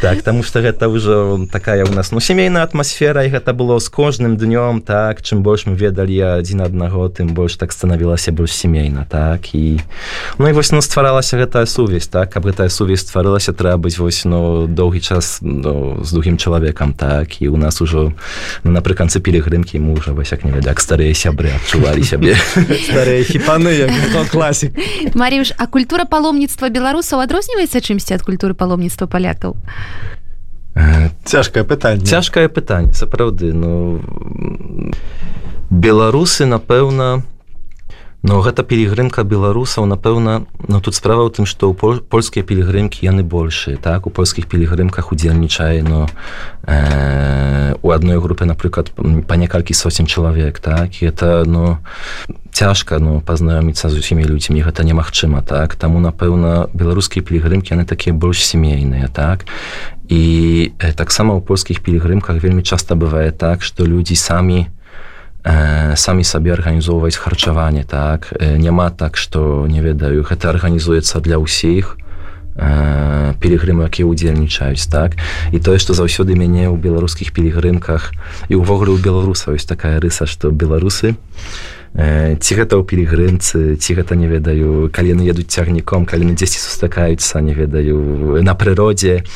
Так 0.00 0.22
таму 0.22 0.42
што 0.42 0.60
гэта 0.60 0.90
ўжо 0.90 1.46
такая 1.52 1.84
у 1.86 1.92
нас 1.94 2.10
ну 2.12 2.20
сямейная 2.20 2.62
атмасфера 2.66 3.24
і 3.24 3.32
гэта 3.32 3.54
было 3.54 3.78
з 3.78 3.88
кожным 3.88 4.36
днём 4.36 4.82
так 4.82 5.22
чым 5.22 5.42
больш 5.42 5.66
мы 5.66 5.78
ведалі 5.78 6.42
адзін 6.42 6.66
аднаго 6.66 7.08
тым 7.08 7.32
больш 7.34 7.56
так 7.56 7.71
станавілася 7.72 8.32
больш 8.32 8.52
сямейна 8.52 9.06
так 9.08 9.54
і 9.54 9.80
ну 10.38 10.48
і 10.48 10.52
вось 10.52 10.72
ну 10.72 10.82
стваралася 10.82 11.36
гэтая 11.40 11.66
сувязь 11.66 12.06
так. 12.06 12.30
Каб 12.30 12.46
гэтая 12.46 12.68
сувязь 12.68 13.00
стварылася 13.00 13.52
трэба 13.52 13.88
быць 13.88 13.98
вось 13.98 14.24
ну 14.24 14.66
доўгі 14.68 15.00
час 15.00 15.38
ну, 15.42 16.04
з 16.04 16.12
другім 16.12 16.38
чалавекам 16.38 16.94
так. 16.94 17.42
І 17.42 17.48
у 17.48 17.56
нас 17.56 17.80
ужо 17.80 18.12
ну, 18.64 18.70
напрыканцы 18.70 19.20
пілігрымкі 19.20 19.80
мужа 19.80 20.12
вось 20.12 20.32
як 20.32 20.44
не 20.44 20.52
ведак 20.52 20.80
старыя 20.80 21.14
сябры 21.14 21.56
адчувалі 21.56 22.04
сябе. 22.04 22.36
Старыя 22.88 23.24
хіпаны 23.24 23.88
класік. 24.30 24.76
Маріюш 25.14 25.52
а 25.58 25.66
культура 25.66 26.04
паломніцтва 26.04 26.68
беларусаў 26.68 27.24
адрозніваецца 27.24 27.80
чымсьці 27.80 28.14
ад 28.14 28.22
культуры 28.22 28.54
паломніцтва 28.54 29.06
палякаў? 29.06 29.56
Цяжкае 31.24 31.64
пытанне. 31.64 32.04
цяжкае 32.04 32.48
пытанне 32.48 32.92
сапраўды 32.92 33.52
ну 33.52 34.00
беларусы 35.70 36.46
напэўна 36.48 37.22
но 38.22 38.38
гэта 38.40 38.62
пілігрымка 38.62 39.26
беларусаў 39.26 39.86
напэўна 39.90 40.46
но 40.70 40.78
тут 40.78 40.94
справа 40.94 41.26
ў 41.26 41.34
тым 41.34 41.46
што 41.46 41.74
ў 41.74 42.06
польскія 42.06 42.46
пілігрымкі 42.46 43.02
яны 43.02 43.26
большыя 43.26 43.74
так? 43.76 44.06
У 44.06 44.10
польскіх 44.14 44.46
пілігрымках 44.46 45.10
удзельнічае 45.10 45.82
но 45.82 46.06
э, 46.62 47.74
у 47.82 47.90
адной 47.90 48.22
групе 48.22 48.46
напрыклад 48.46 48.94
па 48.94 49.34
некалькі 49.34 49.74
соцень 49.74 50.06
чалавек 50.06 50.62
так? 50.62 51.02
І 51.02 51.10
это 51.10 51.42
ну 51.46 51.82
цяжка 52.54 53.02
ну 53.02 53.18
пазнаёміцца 53.20 53.90
з 53.90 53.98
усімі 53.98 54.22
людзьмі 54.22 54.62
гэта 54.62 54.86
немагчыма 54.86 55.42
так? 55.42 55.74
Таму 55.74 55.98
напэўна 55.98 56.70
беларускія 56.70 57.26
пілігрымкі 57.26 57.74
яны 57.74 57.84
такія 57.84 58.14
больш 58.14 58.46
сямейныя 58.46 59.10
так? 59.10 59.50
І 60.06 60.70
э, 60.78 60.94
таксама 60.94 61.34
ў 61.34 61.42
польскіх 61.42 61.82
пілігрымках 61.82 62.38
вельмі 62.38 62.62
часта 62.62 62.94
бывае 62.94 63.34
так 63.34 63.66
што 63.66 63.82
людзі 63.82 64.14
самі 64.14 64.70
не 64.70 64.81
sami 65.96 66.24
sobie 66.24 66.52
organizować 66.52 67.16
harczowanie, 67.16 67.84
tak? 67.84 68.34
E, 68.38 68.58
nie 68.58 68.72
ma 68.72 68.90
tak, 68.90 69.16
że 69.16 69.28
nie 69.68 69.82
wiedają, 69.82 70.22
to 70.38 70.48
organizuje 70.48 71.00
dla 71.20 71.38
wszystkich 71.38 71.96
e, 72.58 73.34
pielgrymów, 73.40 73.82
jakie 73.82 74.06
udzielniczają, 74.06 74.74
tak? 74.90 75.12
I 75.52 75.60
to 75.60 75.72
jest 75.72 75.86
to 75.86 75.94
zawsze 75.94 76.24
mnie 76.24 76.70
u 76.70 76.78
białoruskich 76.78 77.32
pielgrymkach 77.32 78.12
i 78.50 78.56
w 78.56 78.70
ogóle 78.70 78.90
u 78.90 78.98
Białorusów 78.98 79.52
jest 79.52 79.68
Białorusy 81.94 82.22
ці 82.40 82.52
гэта 82.56 82.80
ў 82.80 82.82
пілігрымцы 82.88 83.76
ці 83.76 83.90
гэта 83.92 84.16
не 84.16 84.24
ведаю 84.24 84.88
калі 84.88 85.12
яны 85.12 85.28
едуць 85.28 85.52
цягніком 85.52 86.08
калі 86.08 86.32
на 86.32 86.34
дзесьці 86.34 86.56
сустракаюцца 86.64 87.44
не 87.44 87.52
ведаю 87.52 88.40
на 88.40 88.56
прыродзе. 88.56 89.28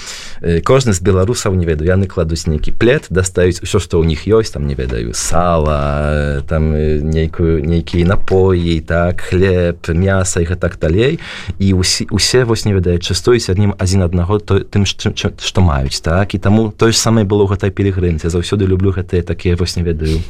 Кожны 0.64 0.96
з 0.96 1.00
беларусаў 1.04 1.52
не 1.56 1.68
ведаю 1.68 1.92
яны 1.92 2.08
кладуць 2.08 2.48
нейкі 2.48 2.72
плед 2.72 3.08
дастаюць 3.12 3.60
усё 3.60 3.76
што 3.76 4.00
ў 4.00 4.08
них 4.08 4.24
ёсць 4.24 4.56
там 4.56 4.64
не 4.64 4.72
ведаю 4.72 5.12
сала 5.12 6.40
там 6.48 6.72
нейкую 6.72 7.60
нейкія 7.60 8.08
напоі 8.08 8.80
так 8.80 9.20
хлеб 9.20 9.84
мяса 9.92 10.40
і 10.40 10.48
гэтак 10.48 10.80
далей. 10.80 11.20
І 11.60 11.76
усе, 11.76 12.08
усе 12.08 12.44
вось 12.44 12.64
не 12.64 12.72
ведае 12.72 12.98
частуюць 12.98 13.52
аднім 13.52 13.76
адзін 13.76 14.08
аднаго 14.08 14.40
то 14.40 14.64
тым 14.64 14.88
што 14.88 15.60
маюць 15.60 16.00
так? 16.00 16.32
І 16.32 16.40
таму 16.40 16.72
тое 16.72 16.92
ж 16.92 16.96
самае 16.96 17.28
было 17.28 17.44
ў 17.44 17.52
гэтай 17.52 17.68
пілігрымце 17.68 18.32
заўсёды 18.32 18.64
люблю 18.64 18.96
гэтыя 18.96 19.20
такія 19.20 19.56
вось 19.60 19.76
не 19.76 19.84
ведаю 19.84 20.24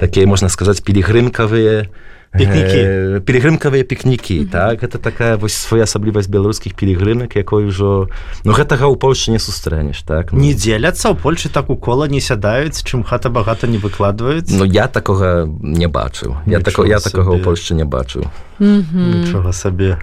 такія 0.00 0.24
можна 0.24 0.48
сказаць 0.48 0.80
пілігрымкавы 0.80 1.57
пікнікавыя 1.58 2.08
пікнікі 2.36 2.78
э, 2.78 3.20
пілігрымкавыя 3.20 3.84
пікнікі 3.84 4.34
mm 4.34 4.44
-hmm. 4.44 4.52
так 4.52 4.82
это 4.82 4.98
такая 4.98 5.36
вось 5.36 5.54
своеасаблівасць 5.54 6.28
беларускіх 6.28 6.74
пілігрымак 6.74 7.36
якой 7.36 7.64
ужо 7.64 8.08
ну 8.44 8.52
гэтага 8.52 8.84
ў 8.84 8.96
польльше 8.96 9.30
не 9.30 9.38
сустрэнеш 9.38 10.02
так 10.02 10.32
ну. 10.32 10.38
не 10.40 10.52
дзеляцца 10.52 11.08
ў 11.10 11.14
польльше 11.14 11.48
так 11.48 11.70
у 11.70 11.76
кола 11.76 12.08
не 12.08 12.20
сядаюць 12.20 12.84
чым 12.84 13.02
хата 13.02 13.30
багата 13.30 13.66
не 13.66 13.78
выкладваюць 13.78 14.50
Ну 14.50 14.64
я 14.64 14.86
такога 14.86 15.48
не 15.62 15.88
бачыў 15.88 16.36
я 16.46 16.60
так 16.60 16.78
я 16.86 16.98
такога 16.98 17.30
ў 17.32 17.42
польльше 17.42 17.74
не 17.74 17.84
бачыў 17.84 18.24
mm 18.60 18.84
-hmm. 18.84 19.14
нічога 19.14 19.52
сабе 19.52 19.96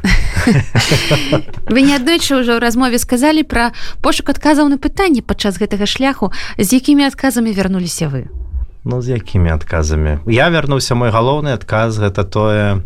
вы 1.73 1.81
не 1.81 1.95
аднойчы 1.95 2.41
ўжо 2.41 2.57
ў 2.57 2.59
размове 2.59 2.97
сказалі 2.97 3.43
пра 3.43 3.71
пошук 4.01 4.29
адказаў 4.29 4.69
на 4.69 4.77
пытанне 4.77 5.21
падчас 5.21 5.61
гэтага 5.61 5.85
шляху 5.85 6.31
з 6.57 6.73
якімі 6.73 7.03
адказамі 7.05 7.51
вярнуліся 7.51 8.07
вы 8.07 8.44
Ну 8.85 9.01
з 9.01 9.17
якімі 9.17 9.49
адказамі? 9.49 10.19
Я 10.29 10.45
вярнуўся 10.53 10.93
мой 10.93 11.09
галоўны 11.09 11.57
адказ 11.57 11.97
гэта 11.97 12.21
тое 12.21 12.85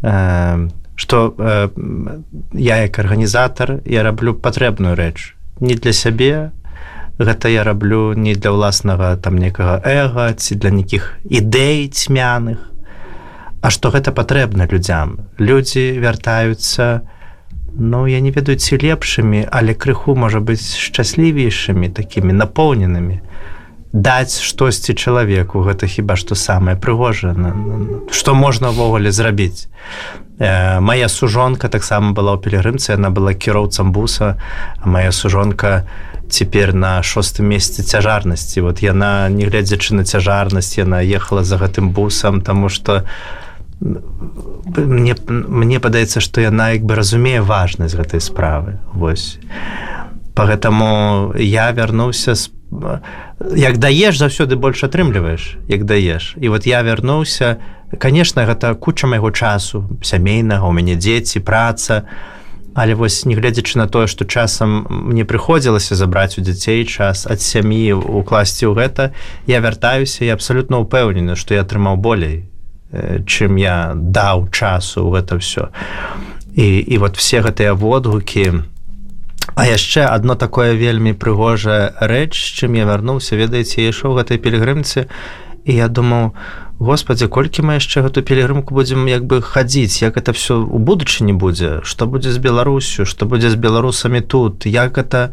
э, 0.00 0.68
что 0.96 1.34
э, 1.36 1.68
я 2.56 2.76
як 2.80 2.98
арганізатар 2.98 3.84
я 3.84 4.02
раблю 4.02 4.32
патрэбную 4.32 4.96
рэч. 4.96 5.36
Не 5.60 5.74
для 5.74 5.92
сябе 5.92 6.52
гэта 7.18 7.52
я 7.52 7.60
раблю 7.62 8.14
не 8.16 8.32
для 8.32 8.56
ўласнага 8.56 9.20
там 9.20 9.36
некага 9.36 9.84
эго 9.84 10.32
ці 10.32 10.56
для 10.56 10.72
нейкіх 10.72 11.20
ідэй 11.28 11.92
цьмяных. 11.92 12.72
А 13.60 13.68
што 13.68 13.92
гэта 13.92 14.16
патрэбна 14.16 14.64
людзям? 14.64 15.28
Людзі 15.36 16.00
вяртаюцца 16.00 17.04
ну 17.76 18.06
я 18.08 18.20
не 18.24 18.32
ведаю 18.32 18.56
ці 18.56 18.80
лепшымі 18.80 19.44
але 19.52 19.76
крыху 19.76 20.16
можа 20.16 20.40
быць 20.40 20.72
шчаслівейшымі 20.72 21.92
такімі 21.92 22.32
напоўненымі 22.32 23.20
даць 23.92 24.40
штосьці 24.40 24.94
чалавеку. 24.94 25.60
Гэта 25.60 25.86
хіба 25.86 26.16
што 26.16 26.34
самае 26.34 26.76
прыгожае 26.76 27.36
што 28.10 28.34
можна 28.34 28.72
ўвогуле 28.72 29.12
зрабіць. 29.12 29.68
Э, 30.38 30.80
моя 30.80 31.08
сужонка 31.08 31.68
таксама 31.68 32.16
была 32.16 32.34
ў 32.34 32.40
пілігрымцы 32.40 32.96
яна 32.96 33.12
была 33.12 33.34
кіроўцам 33.36 33.92
буса 33.92 34.40
а 34.80 34.88
моя 34.88 35.12
сужонка 35.12 35.84
цяпер 36.32 36.72
на 36.72 37.02
шостым 37.02 37.52
месяце 37.52 37.82
цяжарнасці. 37.84 38.60
Вот 38.64 38.80
яна 38.80 39.28
не 39.28 39.44
глядзячы 39.44 39.94
на 39.94 40.04
цяжарнасць 40.04 40.80
яна 40.80 41.04
ехала 41.04 41.44
за 41.44 41.60
гэтым 41.60 41.92
бусам 41.92 42.40
тому 42.40 42.68
что 42.68 43.04
мне 43.80 45.14
мне 45.28 45.80
падаецца 45.80 46.24
што 46.24 46.40
яна 46.40 46.72
як 46.72 46.82
бы 46.88 46.96
разумее 46.96 47.44
важнасць 47.44 47.92
гэтай 47.94 48.20
справы. 48.24 48.80
Восьось 48.94 49.36
по 50.34 50.46
гэтаму 50.48 51.34
я 51.36 51.70
вярнуўся 51.72 52.34
з 52.34 52.50
як 53.56 53.76
даеш 53.78 54.16
заўсёды 54.16 54.56
больш 54.56 54.84
атрымліваеш 54.84 55.58
як 55.68 55.84
даеш. 55.84 56.34
І 56.40 56.48
вот 56.48 56.66
я 56.66 56.82
вярнуўся 56.82 57.56
конечно 57.98 58.46
гэта 58.46 58.74
куча 58.74 59.06
майго 59.06 59.30
часу 59.30 59.84
сямейнага 60.02 60.66
у 60.66 60.72
мяне 60.72 60.96
дзеці 60.96 61.40
праца. 61.40 62.08
Але 62.74 62.94
вось 62.94 63.26
не 63.26 63.34
гледзячы 63.36 63.76
на 63.76 63.86
тое 63.86 64.06
што 64.06 64.24
часам 64.24 64.86
мне 64.88 65.24
прыходзілася 65.28 65.94
забраць 65.94 66.38
у 66.38 66.42
дзяцей 66.42 66.88
час 66.88 67.26
ад 67.28 67.44
сям'і 67.44 67.92
укласці 67.92 68.66
ў 68.66 68.72
гэта 68.72 69.12
я 69.46 69.60
вяртаюся 69.60 70.24
і 70.24 70.32
абсалютна 70.32 70.80
ўпэўнены 70.80 71.36
што 71.36 71.52
я 71.52 71.68
атрымаў 71.68 72.00
болей 72.00 72.48
чым 73.28 73.60
я 73.60 73.92
даў 73.92 74.48
часу 74.48 75.04
ў 75.04 75.20
гэта 75.20 75.36
все 75.36 75.68
і, 76.56 76.80
і 76.80 76.96
вот 76.96 77.20
все 77.20 77.44
гэтыя 77.44 77.76
водгукі 77.76 78.64
у 78.64 78.71
А 79.54 79.66
яшчэ 79.66 80.06
одно 80.06 80.34
такое 80.34 80.72
вельмі 80.74 81.12
прыгожая 81.12 81.94
рэч 82.00 82.32
чым 82.32 82.78
я 82.78 82.86
вярнуўся 82.88 83.36
ведаеце 83.36 83.84
ішоў 83.88 84.16
гэтай 84.16 84.38
пілігрымцы 84.38 85.08
і 85.64 85.72
я 85.76 85.88
думаў 85.88 86.32
Господи 86.82 87.28
колькі 87.28 87.62
мы 87.62 87.78
яшчэ 87.78 88.02
гэту 88.02 88.26
пілігрымку 88.26 88.74
будзем 88.74 89.06
як 89.06 89.22
бы 89.26 89.38
хадзіць 89.38 90.02
як 90.02 90.16
это 90.16 90.32
все 90.32 90.58
у 90.58 90.78
будучыні 90.78 91.32
будзе? 91.32 91.80
Что 91.82 92.06
будзе 92.06 92.32
з 92.32 92.38
Беларусю? 92.38 93.06
Что 93.06 93.26
будзе 93.26 93.50
з 93.50 93.54
беларусамі 93.54 94.20
тут? 94.20 94.66
Як 94.66 94.98
это 94.98 95.30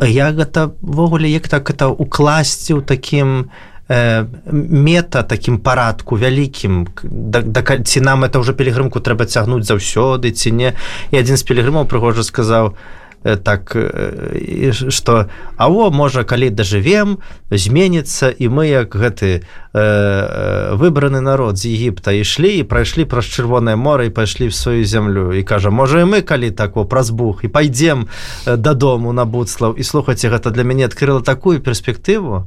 як 0.00 0.36
гэтавогуле 0.36 1.30
як 1.30 1.48
так 1.48 1.70
это 1.70 1.88
укласці 1.88 2.74
ў 2.74 2.82
такім 2.82 3.50
э, 3.88 4.26
мета 4.52 5.22
такім 5.22 5.58
парадку 5.58 6.16
вялікім? 6.16 6.88
Да, 7.02 7.40
да, 7.40 7.62
ці 7.62 8.00
нам 8.00 8.24
это 8.24 8.42
ўжо 8.42 8.52
пілігрымку 8.52 9.00
трэба 9.00 9.24
цягнуць 9.24 9.64
заўсёды 9.64 10.34
ці 10.36 10.52
не? 10.52 10.74
І 11.14 11.22
адзін 11.22 11.36
з 11.36 11.42
пілігрымаў 11.46 11.86
прыгожа 11.86 12.26
сказаў, 12.26 12.74
так 13.24 13.76
что 14.88 15.12
э, 15.16 15.26
а 15.56 15.68
о 15.68 15.90
можа 15.90 16.24
калі 16.24 16.50
дажывем 16.50 17.18
зменіцца 17.50 18.28
і 18.28 18.48
мы 18.48 18.68
як 18.68 18.94
гэты 18.94 19.40
э, 19.72 20.74
выбраны 20.76 21.20
народ 21.20 21.56
з 21.56 21.72
Егіпта 21.72 22.12
ішлі 22.12 22.52
і 22.58 22.62
прайшлі 22.62 23.04
праз 23.04 23.24
чырвонае 23.24 23.76
море 23.76 24.06
і 24.06 24.10
пайшлі 24.10 24.48
в 24.48 24.54
сваю 24.54 24.84
зямлю 24.84 25.32
і 25.32 25.42
кажа 25.42 25.70
можа 25.70 26.00
і 26.00 26.04
мы 26.04 26.22
калі 26.22 26.50
так 26.50 26.76
о 26.76 26.84
праз 26.84 27.10
бух 27.10 27.44
і 27.44 27.48
пайдзем 27.48 28.08
дадому 28.46 29.12
на 29.12 29.24
будслаў 29.24 29.72
і 29.72 29.82
слухайце 29.82 30.28
гэта 30.28 30.50
для 30.50 30.64
мяне 30.64 30.84
адкрыла 30.84 31.22
такую 31.22 31.60
перспектыву. 31.60 32.44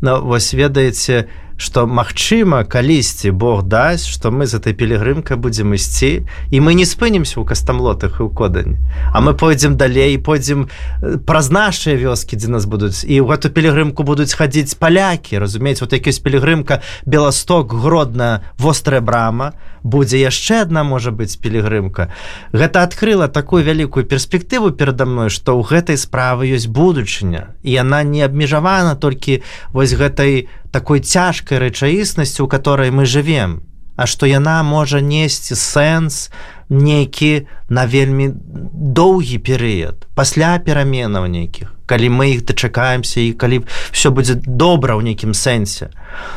На 0.00 0.18
вось 0.22 0.54
ведаеце 0.54 1.26
что 1.60 1.86
магчыма 1.86 2.64
калісьці 2.64 3.30
Бог 3.30 3.62
дасць 3.68 4.08
что 4.08 4.32
мы 4.32 4.46
з 4.48 4.56
этой 4.56 4.72
пілігрымкай 4.72 5.36
будзем 5.36 5.76
ісці 5.76 6.24
і 6.50 6.56
мы 6.64 6.72
не 6.72 6.88
спынемся 6.88 7.36
ў 7.36 7.44
кастамлотах 7.44 8.16
і 8.16 8.24
ў 8.24 8.30
кодань 8.32 8.80
а 9.12 9.20
мы 9.20 9.36
пойдзем 9.36 9.76
далей 9.76 10.16
пойдзем 10.16 10.72
э, 11.04 11.20
праз 11.20 11.52
нашыя 11.52 12.00
вёскі 12.00 12.40
дзе 12.40 12.48
нас 12.48 12.64
будуць 12.64 13.04
і 13.04 13.20
ў 13.20 13.28
гэту 13.28 13.52
пілігрымку 13.52 14.08
будуць 14.08 14.32
хадзіць 14.32 14.72
палякі 14.80 15.36
разумець 15.36 15.84
вот 15.84 15.92
якісь 15.92 16.24
пілігрымка 16.24 16.80
беласток 17.04 17.76
гродна 17.76 18.40
вострая 18.56 19.04
брама 19.04 19.52
будзе 19.82 20.20
яшчэ 20.20 20.62
одна 20.62 20.84
можа 20.84 21.10
быць 21.10 21.36
пілігрымка. 21.40 22.10
Гэта 22.52 22.82
адкрыла 22.82 23.28
такую 23.28 23.64
вялікую 23.64 24.04
перспектыву 24.04 24.70
перада 24.70 25.06
мной 25.06 25.30
што 25.30 25.56
ў 25.56 25.64
гэтай 25.64 25.96
справы 25.96 26.50
ёсць 26.50 26.68
будучыня. 26.68 27.56
І 27.62 27.80
яна 27.80 28.02
не 28.02 28.22
абмежавана 28.22 28.94
толькі 28.96 29.42
вось 29.72 29.94
гэтай 29.94 30.48
такой 30.70 31.00
цяжкай 31.00 31.58
рэчаіснасці 31.58 32.42
у 32.42 32.48
которой 32.48 32.90
мы 32.90 33.06
живвем 33.06 33.62
а 34.00 34.06
што 34.08 34.24
яна 34.24 34.62
можа 34.64 35.04
несці 35.04 35.52
сэнс 35.52 36.30
нейкі 36.70 37.44
на 37.68 37.84
вельмі 37.84 38.32
доўгі 38.32 39.36
перыяд 39.44 40.08
пасля 40.16 40.56
пераменаў 40.64 41.28
нейкіх 41.28 41.74
калі 41.90 42.08
мы 42.14 42.30
іх 42.38 42.46
дачакаемся 42.46 43.20
і 43.20 43.34
калі 43.34 43.66
все 43.90 44.14
будзе 44.14 44.38
добра 44.38 44.94
ў 44.94 45.10
нейкім 45.10 45.34
сэнсе. 45.34 45.90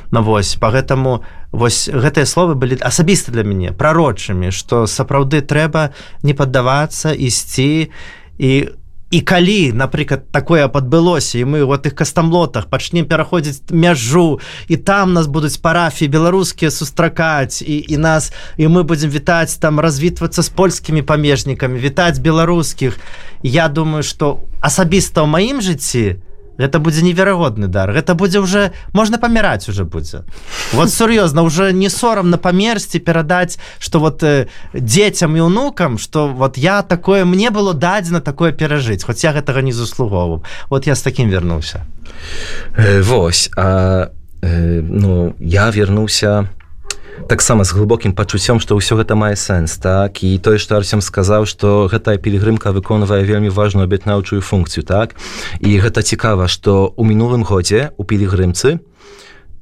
На 0.09 0.25
ну, 0.25 0.33
вось 0.33 0.57
по 0.57 0.73
гэтаму 0.73 1.21
вось 1.53 1.85
гэтыя 1.87 2.25
словы 2.25 2.57
былі 2.57 2.81
асабіста 2.81 3.31
для 3.31 3.45
мяне 3.45 3.71
прарочымі 3.71 4.49
што 4.49 4.89
сапраўды 4.89 5.45
трэба 5.45 5.93
не 6.25 6.33
паддавацца 6.33 7.13
ісці. 7.13 7.93
І 8.41 8.51
і 9.13 9.21
калі 9.21 9.77
напрыклад 9.77 10.33
такое 10.33 10.65
падбылося 10.73 11.37
і 11.37 11.45
мы 11.45 11.61
у 11.61 11.77
тых 11.77 11.93
кастамлотах 11.93 12.65
пачнем 12.65 13.05
пераходзіць 13.05 13.69
мяжу 13.69 14.41
і 14.65 14.75
там 14.81 15.13
нас 15.13 15.29
будуць 15.29 15.61
парафіі 15.61 16.09
беларускія 16.09 16.73
сустракаць 16.73 17.61
і 17.61 17.77
і 17.77 18.01
нас 18.01 18.33
і 18.57 18.73
мы 18.73 18.81
будзем 18.81 19.13
вітаць 19.13 19.53
там 19.61 19.77
развітвацца 19.77 20.41
з 20.41 20.49
польскімі 20.49 21.05
памежнікамі 21.05 21.77
вітаць 21.77 22.17
беларускіх. 22.17 22.97
Я 23.45 23.69
думаю 23.69 24.01
что 24.01 24.41
асабіста 24.65 25.21
ў 25.21 25.29
маім 25.29 25.61
жыцці 25.61 26.17
то 26.17 26.32
гэта 26.57 26.79
будзе 26.79 27.01
неверагодны 27.01 27.67
дар. 27.67 27.93
Гэта 27.93 28.15
будзе 28.15 28.39
уже 28.39 28.71
можна 28.93 29.17
паміраць 29.17 29.69
уже 29.69 29.83
будзе. 29.83 30.23
Вот 30.73 30.89
сур'ёзна 30.89 31.43
уже 31.43 31.73
не 31.73 31.89
сорамна 31.89 32.37
памерсці 32.37 32.99
перадаць 32.99 33.59
что 33.79 33.99
вот 33.99 34.23
э, 34.23 34.47
дзецям 34.73 35.37
і 35.37 35.41
унукам 35.41 35.97
что 35.97 36.27
вот 36.27 36.57
я 36.57 36.81
такое 36.81 37.25
мне 37.25 37.49
было 37.49 37.73
дадзена 37.73 38.21
такое 38.21 38.51
перажыць 38.51 39.03
хоць 39.03 39.23
я 39.23 39.33
гэтага 39.33 39.61
не 39.61 39.71
заслугоўваў. 39.71 40.43
Вот 40.69 40.87
я 40.87 40.95
с 40.95 41.01
таким 41.01 41.29
вярнуўся. 41.29 41.85
Э, 42.77 43.01
Вось 43.01 43.49
а 43.57 44.09
э, 44.41 44.81
ну 44.81 45.35
я 45.39 45.69
вернуўся 45.69 46.49
у 46.59 46.62
таксама 47.27 47.63
з 47.63 47.73
глыбокім 47.73 48.13
пачуццём 48.13 48.59
што 48.59 48.77
ўсё 48.77 48.97
гэта 48.99 49.15
мае 49.15 49.35
сэнс 49.35 49.77
так? 49.77 50.23
І 50.23 50.37
тое 50.37 50.57
што 50.57 50.77
арсем 50.77 51.01
сказаў 51.01 51.45
што 51.45 51.87
гэтая 51.91 52.17
пілігрымка 52.17 52.71
выконвае 52.71 53.23
вельмі 53.23 53.49
важную 53.49 53.85
аб'ятнаўчую 53.85 54.41
функцыю 54.41 54.83
так? 54.85 55.15
І 55.59 55.79
гэта 55.79 56.01
цікава 56.01 56.47
што 56.47 56.93
у 56.95 57.03
мінулым 57.03 57.43
годзе 57.43 57.91
у 57.97 58.03
пілігрымцы 58.03 58.79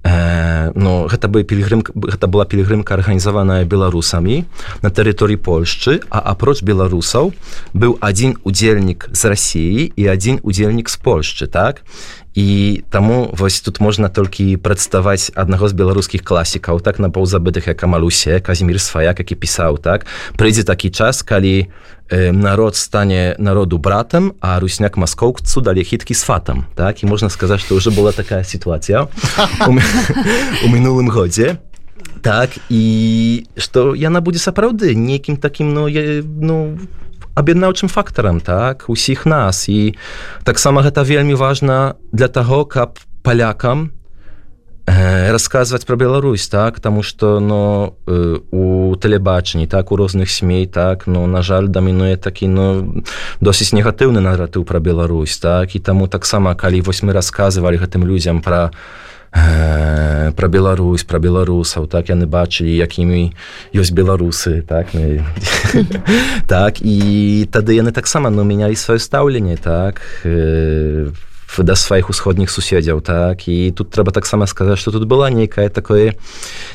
э, 0.03 0.71
ну 0.75 1.07
гэта 1.07 1.27
бы 1.27 1.43
пілігрым 1.43 1.83
гэта 1.83 2.27
была 2.27 2.45
пілігрымка 2.45 2.95
арганізаваная 2.95 3.65
беларусамі 3.65 4.45
на 4.81 4.89
тэрыторыі 4.89 5.37
Польшчы 5.37 6.01
а 6.09 6.19
апроч 6.33 6.63
беларусаў 6.63 7.33
быў 7.73 7.97
адзін 8.01 8.37
удзельнік 8.43 9.09
з 9.11 9.21
рассіі 9.25 9.91
і 9.95 10.03
адзін 10.07 10.39
удзельнік 10.43 10.89
з 10.89 10.97
Польшчы 10.97 11.47
так? 11.47 11.83
І 12.33 12.81
таму 12.89 13.27
вось 13.35 13.59
тут 13.59 13.83
можна 13.83 14.07
толькі 14.07 14.55
прадставаць 14.55 15.35
аднаго 15.35 15.67
з 15.67 15.75
беларускіх 15.75 16.23
класікаў 16.23 16.79
так 16.79 16.99
на 16.99 17.11
паўзабытых 17.11 17.67
як 17.67 17.83
амалусе 17.83 18.39
казімир 18.39 18.79
сваяк 18.79 19.19
які 19.19 19.35
пісаў 19.35 19.77
так? 19.77 20.07
Прыйдзе 20.39 20.63
такі 20.63 20.89
час 20.95 21.23
калі 21.27 21.67
э, 21.67 21.67
народ 22.11 22.75
стане 22.75 23.35
народу 23.39 23.77
братам 23.77 24.33
а 24.41 24.59
русняк 24.59 24.97
маскоўцу 24.97 25.61
далі 25.61 25.83
хіткі 25.83 26.13
з 26.13 26.23
фатам. 26.23 26.65
Так? 26.75 27.03
І 27.03 27.07
можна 27.07 27.29
сказаць 27.29 27.63
што 27.63 27.79
ўжо 27.79 27.91
была 27.91 28.11
такая 28.11 28.43
сітуацыя 28.43 29.07
у 29.67 30.67
мінулым 30.75 31.07
годзе. 31.07 31.57
Так 32.21 32.53
і 32.69 33.47
што 33.57 33.95
яна 33.95 34.21
будзе 34.21 34.39
сапраўды 34.43 34.93
нейкім 34.93 35.37
такім 35.37 35.73
ну, 35.73 35.87
ну 36.19 36.77
аб'яднаўчым 37.35 37.89
фактарам 37.89 38.41
так 38.41 38.85
усіх 38.87 39.25
нас. 39.25 39.69
І 39.69 39.95
таксама 40.43 40.83
гэта 40.83 41.07
вельмі 41.07 41.33
важна 41.33 41.95
для 42.11 42.27
таго 42.27 42.65
каб 42.65 42.99
палякам 43.23 43.91
расказваць 45.31 45.85
пра 45.85 45.95
Беларусь 45.95 46.47
так 46.47 46.79
таму 46.79 47.03
што 47.03 47.39
но 47.39 47.93
э, 48.07 48.39
у 48.51 48.95
тэлебачанні 48.95 49.67
так 49.67 49.91
у 49.91 49.95
розных 49.95 50.29
смей 50.29 50.67
так 50.67 51.07
ну 51.07 51.27
на 51.27 51.41
жаль 51.41 51.67
дамінуе 51.67 52.17
такі 52.17 52.47
ну 52.47 53.03
досыць 53.41 53.73
негатыўны 53.73 54.19
наратыў 54.19 54.63
пра 54.63 54.79
Беларусь 54.79 55.37
так 55.37 55.75
і 55.75 55.79
таму 55.79 56.07
таксама 56.07 56.55
калі 56.55 56.81
вось 56.81 57.03
мы 57.03 57.13
расказвалі 57.13 57.77
гэтым 57.77 58.05
людзям 58.05 58.41
пра 58.41 58.71
э, 59.31 60.31
пра 60.35 60.47
Беларусь 60.47 61.03
пра 61.03 61.19
беларусаў 61.19 61.87
так 61.87 62.09
яны 62.09 62.25
бачылі 62.27 62.75
якімі 62.75 63.31
ёсць 63.73 63.95
беларусы 63.95 64.61
так 64.61 64.91
так 66.47 66.81
і 66.81 67.47
тады 67.51 67.75
яны 67.75 67.91
таксама 67.91 68.29
ну 68.29 68.43
мянялі 68.43 68.75
сваё 68.75 68.99
стаўленне 68.99 69.57
так 69.57 70.01
в 70.23 70.27
э, 70.27 71.11
да 71.59 71.75
сваіх 71.75 72.09
усходніх 72.09 72.49
суседзяў 72.49 73.01
так 73.03 73.47
і 73.47 73.71
тут 73.75 73.91
трэба 73.91 74.11
таксама 74.15 74.47
сказаць 74.47 74.79
что 74.79 74.91
тут 74.91 75.03
была 75.03 75.29
нейкае 75.29 75.69
такое 75.69 76.15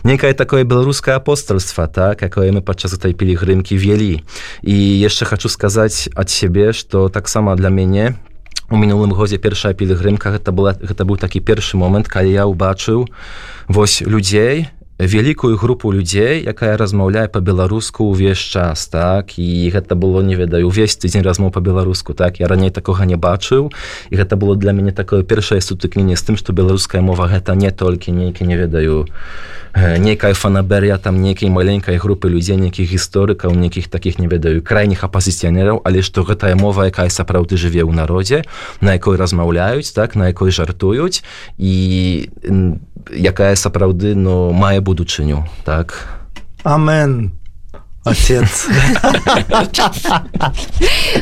некае 0.05 0.35
такое 0.35 0.65
беларускае 0.65 1.17
апостольства 1.17 1.89
так 1.89 2.23
якое 2.23 2.53
мы 2.53 2.61
падчас 2.61 2.93
этой 2.93 3.17
пілігрымкі 3.17 3.77
вялі 3.77 4.21
і 4.63 4.77
яшчэ 4.77 5.25
хочу 5.25 5.49
сказаць 5.49 6.09
ад 6.15 6.29
сябе 6.29 6.73
что 6.73 7.09
таксама 7.09 7.57
для 7.57 7.69
мяне 7.73 8.15
у 8.71 8.77
мінулым 8.77 9.13
годзе 9.17 9.39
першая 9.39 9.73
пілігрымка 9.73 10.31
гэта 10.35 10.53
была 10.53 10.77
гэта 10.77 11.09
быў 11.09 11.17
такі 11.17 11.41
першы 11.41 11.81
момант 11.81 12.09
калі 12.09 12.33
я 12.33 12.45
ўбачыў 12.45 13.07
вось 13.69 14.03
людзей 14.03 14.69
вялікую 14.99 15.57
групу 15.57 15.93
людзей 15.93 16.41
якая 16.41 16.77
размаўляе 16.77 17.29
по-беларуску 17.29 18.09
ўвесь 18.09 18.41
час 18.41 18.89
так? 18.89 19.39
І 19.39 19.69
гэта 19.69 19.93
было 19.95 20.25
не 20.25 20.35
ведаю 20.35 20.69
увесь 20.69 20.97
тыдзень 20.97 21.23
размоў 21.23 21.53
по-беларуску 21.53 22.15
так? 22.15 22.41
Я 22.41 22.49
раней 22.49 22.71
такога 22.71 23.05
не 23.05 23.17
бачыў. 23.17 23.73
І 24.11 24.15
гэта 24.17 24.37
было 24.37 24.57
для 24.57 24.73
мяне 24.73 24.93
такое 24.93 25.23
першае 25.23 25.61
сутыкненне 25.61 26.17
з 26.17 26.23
тым 26.25 26.37
што 26.41 26.57
беларуская 26.57 27.05
мова 27.05 27.29
гэта 27.29 27.55
не 27.55 27.71
толькі 27.71 28.13
нейкі 28.13 28.49
не 28.49 28.57
ведаю 28.57 29.05
нейкая 29.77 30.33
фанаберя 30.33 30.97
там 30.97 31.21
нейкай 31.21 31.53
маленькай 31.53 31.99
групы 32.01 32.33
людзей 32.33 32.57
нейкіх 32.57 32.89
гісторыкаў 32.89 33.53
нейкіх 33.53 33.93
таких 33.93 34.19
не 34.19 34.27
ведаю 34.27 34.65
крайніх 34.65 35.05
апазіцыянераў. 35.05 35.85
Але 35.85 36.01
што 36.01 36.25
гэтая 36.25 36.57
мова 36.57 36.89
якая 36.89 37.13
сапраўды 37.13 37.61
жыве 37.61 37.85
ў 37.85 37.93
народзе 37.93 38.49
на 38.81 38.97
якой 38.97 39.21
размаўляюць 39.21 39.93
так? 39.93 40.17
На 40.17 40.33
якой 40.33 40.51
жартуюць. 40.51 41.21
І 41.61 42.81
якая 43.13 43.55
сапраўды 43.55 44.15
но 44.17 44.53
мае 44.53 44.81
buduczyniu, 44.87 45.43
tak? 45.65 46.09
Amen. 46.65 47.31
Отец. 48.07 48.69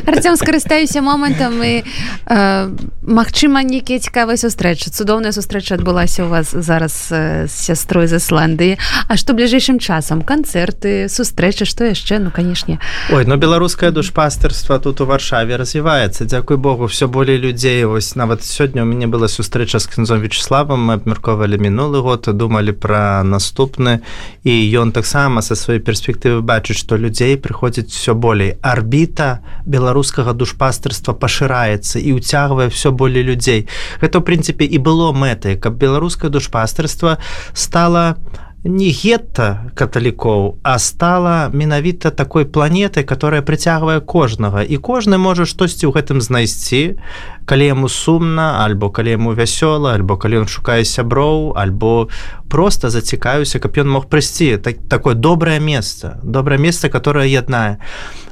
Артем 0.06 0.36
скарыстаюся 0.36 1.00
момантам 1.02 1.62
і 1.62 1.84
э, 2.26 2.68
Магчыма 3.04 3.60
нейкія 3.64 4.00
цікавыя 4.00 4.36
сустрэчы 4.36 4.90
цудоўная 4.90 5.32
сустрэча 5.32 5.76
адбылася 5.76 6.24
у 6.24 6.28
вас 6.28 6.52
зараз 6.52 7.12
з 7.12 7.48
сястрой 7.48 8.06
з 8.06 8.16
Ісландыі 8.16 8.78
А 9.08 9.16
што 9.16 9.36
бліжэйшым 9.36 9.78
часам 9.78 10.22
канцэрты 10.22 11.08
сустрэчы 11.08 11.68
што 11.68 11.84
яшчэ 11.84 12.18
ну 12.18 12.30
канешне 12.30 12.80
Ой 13.12 13.24
ну 13.28 13.36
беларускае 13.36 13.90
душпастырства 13.90 14.78
тут 14.80 15.00
у 15.00 15.06
варшаве 15.06 15.56
развіваецца 15.56 16.24
Дзякуй 16.24 16.56
Богу 16.56 16.86
все 16.86 17.08
болей 17.08 17.36
людзей 17.36 17.84
вось 17.84 18.16
нават 18.16 18.44
сёння 18.44 18.82
у 18.82 18.86
мяне 18.86 19.06
была 19.06 19.28
сустрэча 19.28 19.78
з 19.78 19.86
князом 19.86 20.20
вячеславам 20.20 20.80
мы 20.80 20.94
абмяркоўвалі 20.94 21.58
мінулы 21.60 22.00
год 22.00 22.28
думалі 22.32 22.72
пра 22.72 23.22
наступны. 23.22 24.00
І 24.44 24.52
ён 24.80 24.92
таксама 24.92 25.42
са 25.42 25.54
сваёй 25.54 25.80
перспектывы 25.80 26.40
бачыць 26.40 26.73
бачыць 26.74 26.84
што 26.84 26.96
людзей 26.96 27.36
прыходзіць 27.36 27.92
все 27.92 28.14
болей. 28.14 28.56
Арбіта 28.62 29.40
беларускага 29.66 30.32
душпастырства 30.34 31.14
пашыраецца 31.14 31.98
і 31.98 32.18
ўцягвае 32.18 32.68
все 32.70 32.90
болей 32.90 33.22
людзей. 33.22 33.66
Гэта 34.00 34.18
ў 34.18 34.22
прынцыпе 34.22 34.64
і 34.64 34.78
было 34.78 35.12
мэтай 35.12 35.56
каб 35.56 35.78
беларускае 35.78 36.30
душпастырства 36.30 37.18
стала 37.54 38.16
не 38.64 38.88
гетта 38.96 39.70
каталікоў 39.76 40.56
а 40.64 40.78
стала 40.78 41.50
менавіта 41.52 42.10
такой 42.10 42.44
планетай 42.48 43.04
которая 43.04 43.42
прыцягвае 43.42 44.00
кожнага. 44.00 44.64
І 44.64 44.80
кожны 44.80 45.20
можа 45.20 45.44
штосьці 45.44 45.86
ў 45.86 45.92
гэтым 45.92 46.24
знайсці 46.24 46.96
калі 47.44 47.64
яму 47.68 47.88
сумна 47.92 48.64
альбо 48.64 48.88
калі 48.88 49.20
яму 49.20 49.36
вясёла 49.36 49.92
альбо 49.92 50.16
калі 50.16 50.44
ён 50.44 50.48
шукае 50.48 50.84
сяброў 50.88 51.52
альбо 51.60 52.08
просто 52.48 52.88
зацікаюся 52.88 53.60
каб 53.60 53.76
ён 53.76 53.92
мог 53.92 54.08
прыйсці. 54.08 54.56
Так 54.56 54.80
такое 54.88 55.14
добрае 55.14 55.60
месца 55.60 56.16
добрае 56.24 56.58
месца 56.58 56.88
которое 56.88 57.28
яднае. 57.28 57.84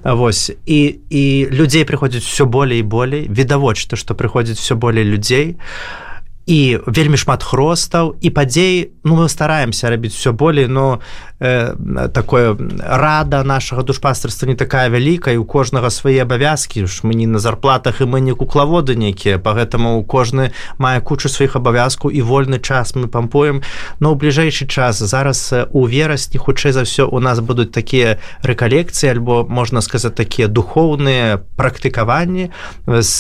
Вось. 0.02 0.50
І 0.64 0.96
і 1.10 1.24
людзей 1.52 1.84
прыходзіць 1.84 2.24
все 2.24 2.48
болей 2.48 2.80
і 2.80 2.88
болей. 2.88 3.28
Відавочта 3.28 4.00
што 4.00 4.14
прыходзіць 4.16 4.58
все 4.58 4.74
болей 4.74 5.04
людзей. 5.04 5.60
а 5.60 6.11
і 6.46 6.78
вельмі 6.86 7.16
шмат 7.16 7.42
хростаў 7.42 8.16
і 8.20 8.30
падзей 8.30 8.90
ну 9.04 9.16
мы 9.16 9.28
стараемся 9.28 9.90
рабіць 9.90 10.14
все 10.14 10.32
болей 10.32 10.66
но 10.66 11.00
э, 11.38 12.08
такое 12.12 12.56
рада 12.82 13.42
нашага 13.44 13.82
душпастырства 13.82 14.46
не 14.46 14.54
такая 14.54 14.88
вялікая 14.88 15.38
у 15.38 15.44
кожнага 15.44 15.90
свае 15.90 16.22
абавязкі 16.22 16.86
ж 16.86 17.00
мы 17.02 17.14
не 17.14 17.26
на 17.26 17.38
зарплатах 17.38 18.00
і 18.00 18.10
мы 18.10 18.20
не 18.20 18.34
куклаводы 18.34 18.96
нейкія 18.96 19.38
по 19.38 19.54
гэтаму 19.54 20.02
кожны 20.04 20.50
мае 20.78 21.00
кучу 21.00 21.28
сваіх 21.28 21.56
абавязку 21.56 22.10
і 22.10 22.22
вольны 22.22 22.58
час 22.58 22.94
мы 22.94 23.06
пампуем. 23.06 23.62
Но 24.00 24.12
ў 24.12 24.18
бліжэйшы 24.18 24.66
час 24.66 24.98
зараз 24.98 25.54
у 25.70 25.86
верасні 25.86 26.38
хутчэй 26.42 26.72
за 26.72 26.82
ўсё 26.82 27.06
у 27.06 27.20
нас 27.22 27.38
будуць 27.38 27.70
такія 27.70 28.18
рэкалекцыі 28.42 29.14
альбо 29.14 29.46
можна 29.48 29.80
сказаць 29.80 30.18
такія 30.18 30.48
духоўныя 30.48 31.38
практыкаванні 31.56 32.50
з 32.86 33.14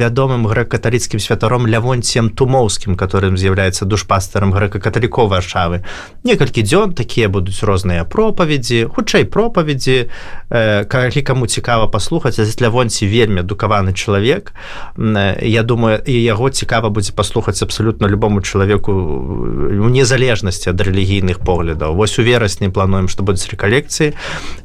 вядомым 0.00 0.48
грэк-каталіцкім 0.48 1.20
святаром 1.20 1.66
лявонцем 1.66 2.29
тумоўскім 2.30 2.96
которым 2.96 3.36
з'яўляецца 3.36 3.84
душпастарам 3.84 4.52
грэка-каталіко 4.52 5.26
варшавы. 5.26 5.84
Некалькі 6.24 6.62
дзён 6.62 6.94
такія 6.94 7.28
будуць 7.28 7.62
розныя 7.62 8.04
пропаведзі 8.04 8.90
хутчэй 8.94 9.24
пропаведзі 9.24 10.10
э, 10.50 10.84
калі 10.84 11.22
каму 11.22 11.46
цікава 11.46 11.86
паслухаць 11.88 12.38
лявонці 12.38 13.06
вельмі 13.06 13.40
адукаваны 13.40 13.92
чалавек 13.92 14.52
э, 14.96 15.46
я 15.46 15.62
думаю 15.62 16.02
і 16.06 16.14
яго 16.22 16.50
цікава 16.50 16.90
будзе 16.90 17.12
паслухаць 17.12 17.62
абсалютна 17.62 18.08
любому 18.08 18.42
чалавеку 18.42 18.92
у 18.92 19.88
незалежнасці 19.88 20.70
ад 20.70 20.80
рэлігійных 20.80 21.40
поглядаў. 21.44 21.94
Вось 21.94 22.18
у 22.18 22.22
верасні 22.22 22.68
плануем 22.68 23.08
што 23.08 23.22
будуць 23.22 23.48
рэкалекцыі. 23.48 24.14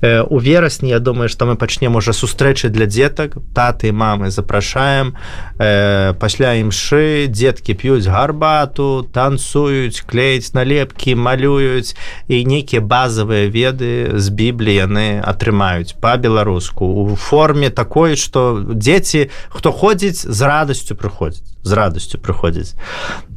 Э, 0.02 0.22
у 0.22 0.40
верасні 0.40 0.90
я 0.90 1.00
думаю 1.00 1.30
што 1.30 1.46
мы 1.46 1.56
пачнем 1.56 1.96
уже 1.96 2.14
сустрэчы 2.14 2.70
для 2.70 2.86
дзетак. 2.86 3.38
Таты 3.54 3.92
мамы 3.92 4.30
запрашаем. 4.32 5.16
Пасля 5.58 6.56
імшы 6.60 7.28
дзед 7.28 7.55
дзеткі 7.56 7.74
п'юць 7.74 8.08
гарбату 8.08 9.08
танцуюць 9.12 10.04
клеіць 10.04 10.54
налепкі 10.54 11.16
малююць 11.16 11.96
і 12.28 12.44
нейкія 12.44 12.82
базавыя 12.82 13.48
веды 13.48 14.12
з 14.20 14.30
біблі 14.30 14.76
яны 14.76 15.22
атрымаюць 15.24 15.96
па-беларуску 16.02 16.86
у 16.86 17.16
форме 17.16 17.70
такой 17.70 18.16
што 18.16 18.60
дзеці 18.60 19.32
хто 19.50 19.72
ходзіць 19.72 20.28
з 20.28 20.42
радасцю 20.42 20.96
прыходзіць 20.96 21.48
з 21.64 21.72
радасцю 21.72 22.20
прыходзіць 22.20 22.76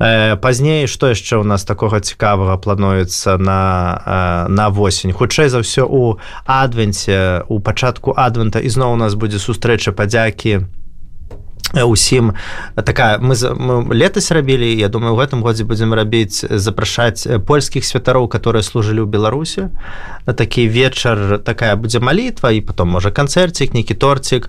э, 0.02 0.36
пазней 0.36 0.90
што 0.90 1.14
яшчэ 1.14 1.38
ў 1.38 1.46
нас 1.46 1.64
такога 1.64 2.00
цікавага 2.00 2.58
плануецца 2.58 3.38
на 3.38 3.60
э, 4.02 4.50
на 4.50 4.68
восень 4.70 5.14
хутчэй 5.14 5.48
за 5.48 5.62
ўсё 5.62 5.86
у 5.86 6.18
адвенце 6.44 7.46
у 7.48 7.60
пачатку 7.60 8.12
адвента 8.16 8.58
ізноў 8.58 8.98
у 8.98 9.00
нас 9.00 9.14
будзе 9.14 9.38
сустрэча 9.38 9.94
падзякі. 9.94 10.66
на 10.66 10.78
усім 11.84 12.34
такая 12.74 13.18
мы, 13.18 13.34
мы 13.34 13.94
летась 13.94 14.30
рабілі 14.30 14.78
я 14.78 14.88
думаю 14.88 15.14
в 15.14 15.20
гэтым 15.20 15.42
годзе 15.42 15.64
будзем 15.64 15.94
рабіць 15.94 16.44
запрашаць 16.48 17.26
польскіх 17.46 17.84
святароў 17.84 18.28
которые 18.28 18.62
служылі 18.62 19.04
ў 19.04 19.08
беларусе 19.08 19.70
такі 20.24 20.68
вечар 20.68 21.38
такая 21.44 21.76
будзе 21.76 22.00
малітва 22.00 22.52
і 22.52 22.60
потом 22.60 22.88
можа 22.88 23.10
канцэрцік 23.10 23.74
нейкі 23.74 23.94
торцік 23.94 24.48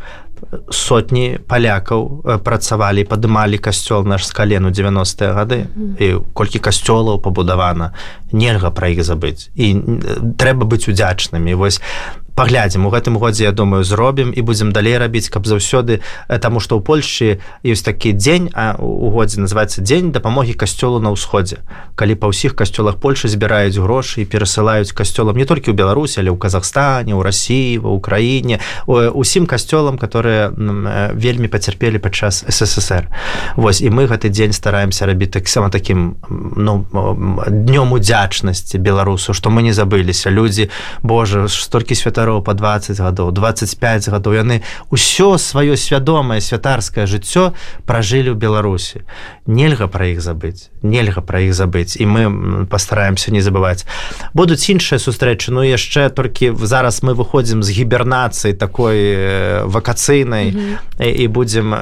сотні 0.71 1.39
палякаў 1.47 2.39
працавалі 2.43 3.03
падымалі 3.09 3.59
касцёл 3.59 4.05
наш 4.07 4.25
з 4.27 4.31
калену 4.31 4.69
90-е 4.71 5.31
гады. 5.33 5.59
І 5.99 6.23
колькі 6.33 6.59
касцёлаў 6.59 7.19
пабудавана. 7.19 7.93
Нельга 8.31 8.71
пра 8.71 8.89
іх 8.89 9.03
забыць. 9.03 9.49
І 9.55 9.75
трэба 10.39 10.65
быць 10.65 10.87
удзячнымі 10.87 11.53
вось 11.53 11.81
паглядзім. 12.39 12.87
У 12.87 12.89
гэтым 12.89 13.19
годзе 13.19 13.43
я 13.43 13.51
думаю 13.51 13.83
зробім 13.83 14.31
і 14.31 14.41
будзем 14.47 14.71
далей 14.71 14.95
рабіць 14.95 15.27
каб 15.27 15.43
заўсёды 15.43 15.99
таму 16.39 16.63
што 16.63 16.79
ў 16.79 16.81
Польшчы 16.87 17.43
ёсць 17.67 17.83
такі 17.83 18.15
дзень 18.15 18.47
а 18.55 18.79
у 18.79 19.11
годзе 19.11 19.43
называется 19.43 19.83
дзень 19.83 20.15
дапамогі 20.15 20.55
касцёлу 20.55 21.03
на 21.03 21.11
ўсходзе. 21.11 21.59
Калі 21.99 22.15
па 22.15 22.31
ўсіх 22.31 22.55
касцёлах 22.55 22.95
Польшы 23.03 23.27
збіраюць 23.27 23.75
грошы 23.75 24.23
і 24.23 24.25
перасылаюць 24.25 24.95
касцёлам 24.95 25.35
не 25.35 25.43
толькі 25.43 25.71
ў 25.71 25.75
Беларусі 25.75 26.23
але 26.23 26.31
ў 26.31 26.39
Казахстане 26.39 27.11
у 27.11 27.19
Росіі 27.19 27.83
ва 27.83 27.91
ўкраіне 27.99 28.63
усім 28.87 29.43
касцёлам 29.43 29.99
которые 29.99 30.55
вельмі 31.11 31.51
пацярпелі 31.51 31.99
падчас 31.99 32.47
ссср. 32.47 33.11
Вось 33.59 33.83
і 33.83 33.91
мы 33.91 34.07
гэты 34.07 34.31
дзень 34.31 34.55
стараемся 34.55 35.03
рабіць 35.03 35.35
таксама 35.35 35.67
таким 35.67 36.15
ну 36.31 36.87
днём 37.51 37.99
удзячнасці 37.99 38.79
беларусу 38.79 39.35
што 39.35 39.51
мы 39.51 39.59
не 39.59 39.75
забыліся. 39.75 40.31
Людзі 40.31 40.71
Боже 41.03 41.51
столькі 41.51 41.99
святару 41.99 42.28
сястроў 42.29 42.41
по 42.41 42.53
20 42.53 42.99
гадоў 42.99 43.31
25 43.31 44.09
гадоў 44.09 44.33
яны 44.33 44.61
ўсё 44.91 45.37
сваё 45.37 45.75
свядомае 45.75 46.41
святарскае 46.41 47.05
жыццё 47.05 47.53
пражылі 47.85 48.33
ў 48.33 48.37
беларусі 48.37 49.01
нельга 49.47 49.87
пра 49.87 50.13
іх 50.13 50.21
забыць 50.21 50.69
нельга 50.83 51.21
пра 51.21 51.41
іх 51.41 51.53
забыць 51.53 51.97
і 51.97 52.05
мы 52.05 52.65
пастараемся 52.69 53.31
не 53.31 53.41
забываць 53.41 53.85
будуць 54.33 54.69
іншыя 54.69 54.99
сустрэчы 54.99 55.51
ну 55.51 55.65
яшчэ 55.65 56.09
толькі 56.09 56.53
зараз 56.53 57.01
мы 57.01 57.17
выходзім 57.17 57.63
з 57.63 57.69
гібернацыі 57.73 58.53
такой 58.53 59.65
вакацыйнай 59.65 60.53
mm 60.53 60.77
-hmm. 60.99 61.15
і 61.15 61.27
будзем 61.27 61.73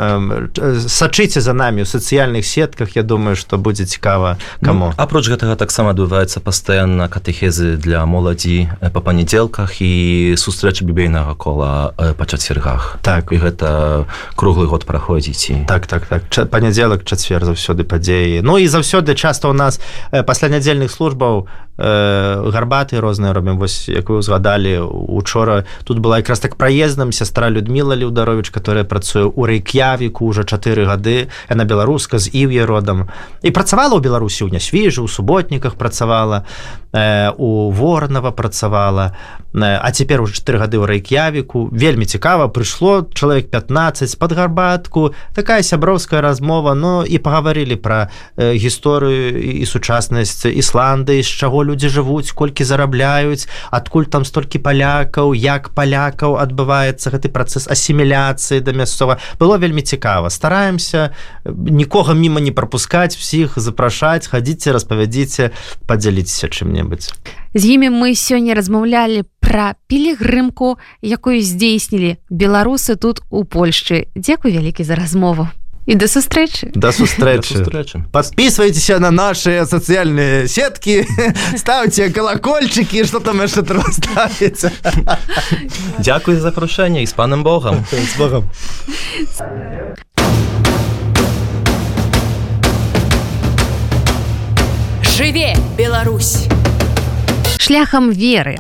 сачыце 0.88 1.42
за 1.42 1.54
намі 1.54 1.82
ў 1.82 1.86
сацыяльных 1.86 2.46
сетках. 2.46 2.96
Я 2.96 3.04
думаю 3.04 3.36
что 3.36 3.58
будзе 3.58 3.86
цікава 3.86 4.38
кому. 4.66 4.86
Ну, 4.86 4.94
апроч 4.98 5.30
гэтага 5.30 5.56
таксама 5.56 5.92
адбываецца 5.92 6.40
пастаянна 6.40 7.08
катэхезы 7.08 7.78
для 7.78 8.06
моладзі 8.06 8.70
па 8.94 9.02
панядзелках. 9.02 9.82
І 9.82 10.27
сустрэчы 10.36 10.84
бібейнага 10.84 11.36
кола 11.40 11.94
па 11.96 12.26
чацвергах. 12.26 13.00
Так. 13.02 13.32
І 13.32 13.38
гэта 13.38 14.06
круглы 14.36 14.68
год 14.68 14.84
праходзіць 14.84 15.68
так 15.68 15.88
так 15.88 16.06
так. 16.10 16.28
Панядзелак 16.50 17.06
чацвер 17.06 17.46
заўсёды 17.46 17.84
падзеі. 17.84 18.42
Ну 18.42 18.58
і 18.58 18.68
заўсёды 18.68 19.16
часто 19.16 19.50
у 19.50 19.54
нас 19.54 19.80
пасля 20.12 20.50
нядзельных 20.50 20.92
службаў 20.92 21.48
гарбаты 21.78 23.00
розныя 23.00 23.34
робім. 23.34 23.58
Вось 23.62 23.90
як 23.90 24.10
вы 24.10 24.18
узгадалі 24.18 24.82
учора 24.82 25.66
тут 25.84 26.00
была 26.00 26.18
якраз 26.18 26.40
так 26.40 26.56
праездам 26.56 27.12
сястра 27.12 27.50
Людміла 27.50 27.94
Леўдарович 27.94 28.50
которая 28.50 28.84
працуе 28.84 29.30
ў 29.30 29.46
рэйкявіку 29.46 30.26
уже 30.26 30.42
чатыры 30.42 30.90
гады. 30.90 31.30
Яна 31.50 31.64
беларуска 31.66 32.18
з 32.18 32.34
іве 32.34 32.66
родам. 32.66 33.08
І 33.46 33.52
працавала 33.52 33.94
ў 33.94 34.02
беларусі 34.02 34.50
ў 34.50 34.58
нясвежу 34.58 35.06
у 35.06 35.08
суботніках 35.08 35.78
працавала 35.78 36.50
у 37.38 37.70
воронова 37.70 38.32
працавала. 38.32 39.14
А 39.54 39.92
цяпер 39.92 40.17
уже 40.22 40.38
чатыры 40.38 40.60
гады 40.62 40.78
ў 40.78 40.86
рэйкявіку. 40.88 41.70
Вельмі 41.72 42.06
цікава 42.06 42.48
прыйшло 42.48 43.08
чалавек 43.14 43.50
15 43.52 44.20
под 44.20 44.32
гарбатку. 44.34 45.14
Такая 45.34 45.62
сяброўская 45.62 46.22
размова 46.22 46.74
но 46.74 47.04
і 47.06 47.18
пагаварылі 47.18 47.76
пра 47.78 48.10
гісторыю 48.38 49.38
і 49.38 49.66
сучаснасць 49.66 50.46
ісланды 50.48 51.22
з 51.22 51.30
чаго 51.30 51.64
людзі 51.64 51.90
жывуць 51.90 52.32
колькі 52.32 52.64
зарабляюць 52.64 53.48
адкуль 53.72 54.10
там 54.10 54.26
столькі 54.26 54.60
палякаў 54.64 55.34
як 55.34 55.72
палякаў 55.78 56.38
адбываецца 56.42 57.14
гэты 57.14 57.30
працэс 57.30 57.68
асіміляцыі 57.68 58.62
да 58.62 58.72
мясцова. 58.74 59.20
Было 59.40 59.58
вельмі 59.58 59.82
цікава. 59.82 60.30
Стараемся 60.30 61.14
нікога 61.46 62.14
міма 62.14 62.40
не 62.42 62.52
пропускаць 62.52 63.16
всіх 63.16 63.58
запрашаць 63.60 64.28
хадзіце 64.28 64.72
распавядзіце 64.72 65.52
падзяліцеся 65.88 66.48
чым-небудзь 66.48 67.14
з 67.54 67.66
імі 67.66 67.90
мы 67.90 68.16
сёння 68.16 68.56
размаўлялі 68.56 69.24
пра 69.40 69.76
пілігрымку 69.88 70.78
якую 71.02 71.42
здзейснілі 71.42 72.18
беларусы 72.30 72.96
тут 72.96 73.22
у 73.30 73.44
Польшчы. 73.44 74.08
Дзякуй 74.16 74.52
вялікі 74.52 74.84
за 74.84 74.96
размову. 74.96 75.48
І 75.88 75.96
да 75.96 76.08
сустрэчы. 76.12 76.72
Да 76.76 76.92
сустрэчы. 76.92 78.04
Подписывайтеся 78.12 79.00
на 79.00 79.10
наши 79.10 79.64
сацыяльныя 79.64 80.48
сеткі 80.48 81.08
ставце 81.56 82.12
колокольчыкі 82.12 83.08
что 83.08 83.20
там 83.24 83.40
яшчэ 83.40 83.64
ставіць. 83.64 84.68
Дякуй 86.04 86.36
за 86.36 86.52
запрашэнне 86.52 87.04
і 87.04 87.08
з 87.08 87.14
панам 87.14 87.44
Богом 87.44 87.86
з 87.92 88.18
Богом 88.20 88.44
Жыве 95.16 95.56
Беларусь 95.78 96.52
шляхам 97.68 98.12
веры 98.12 98.56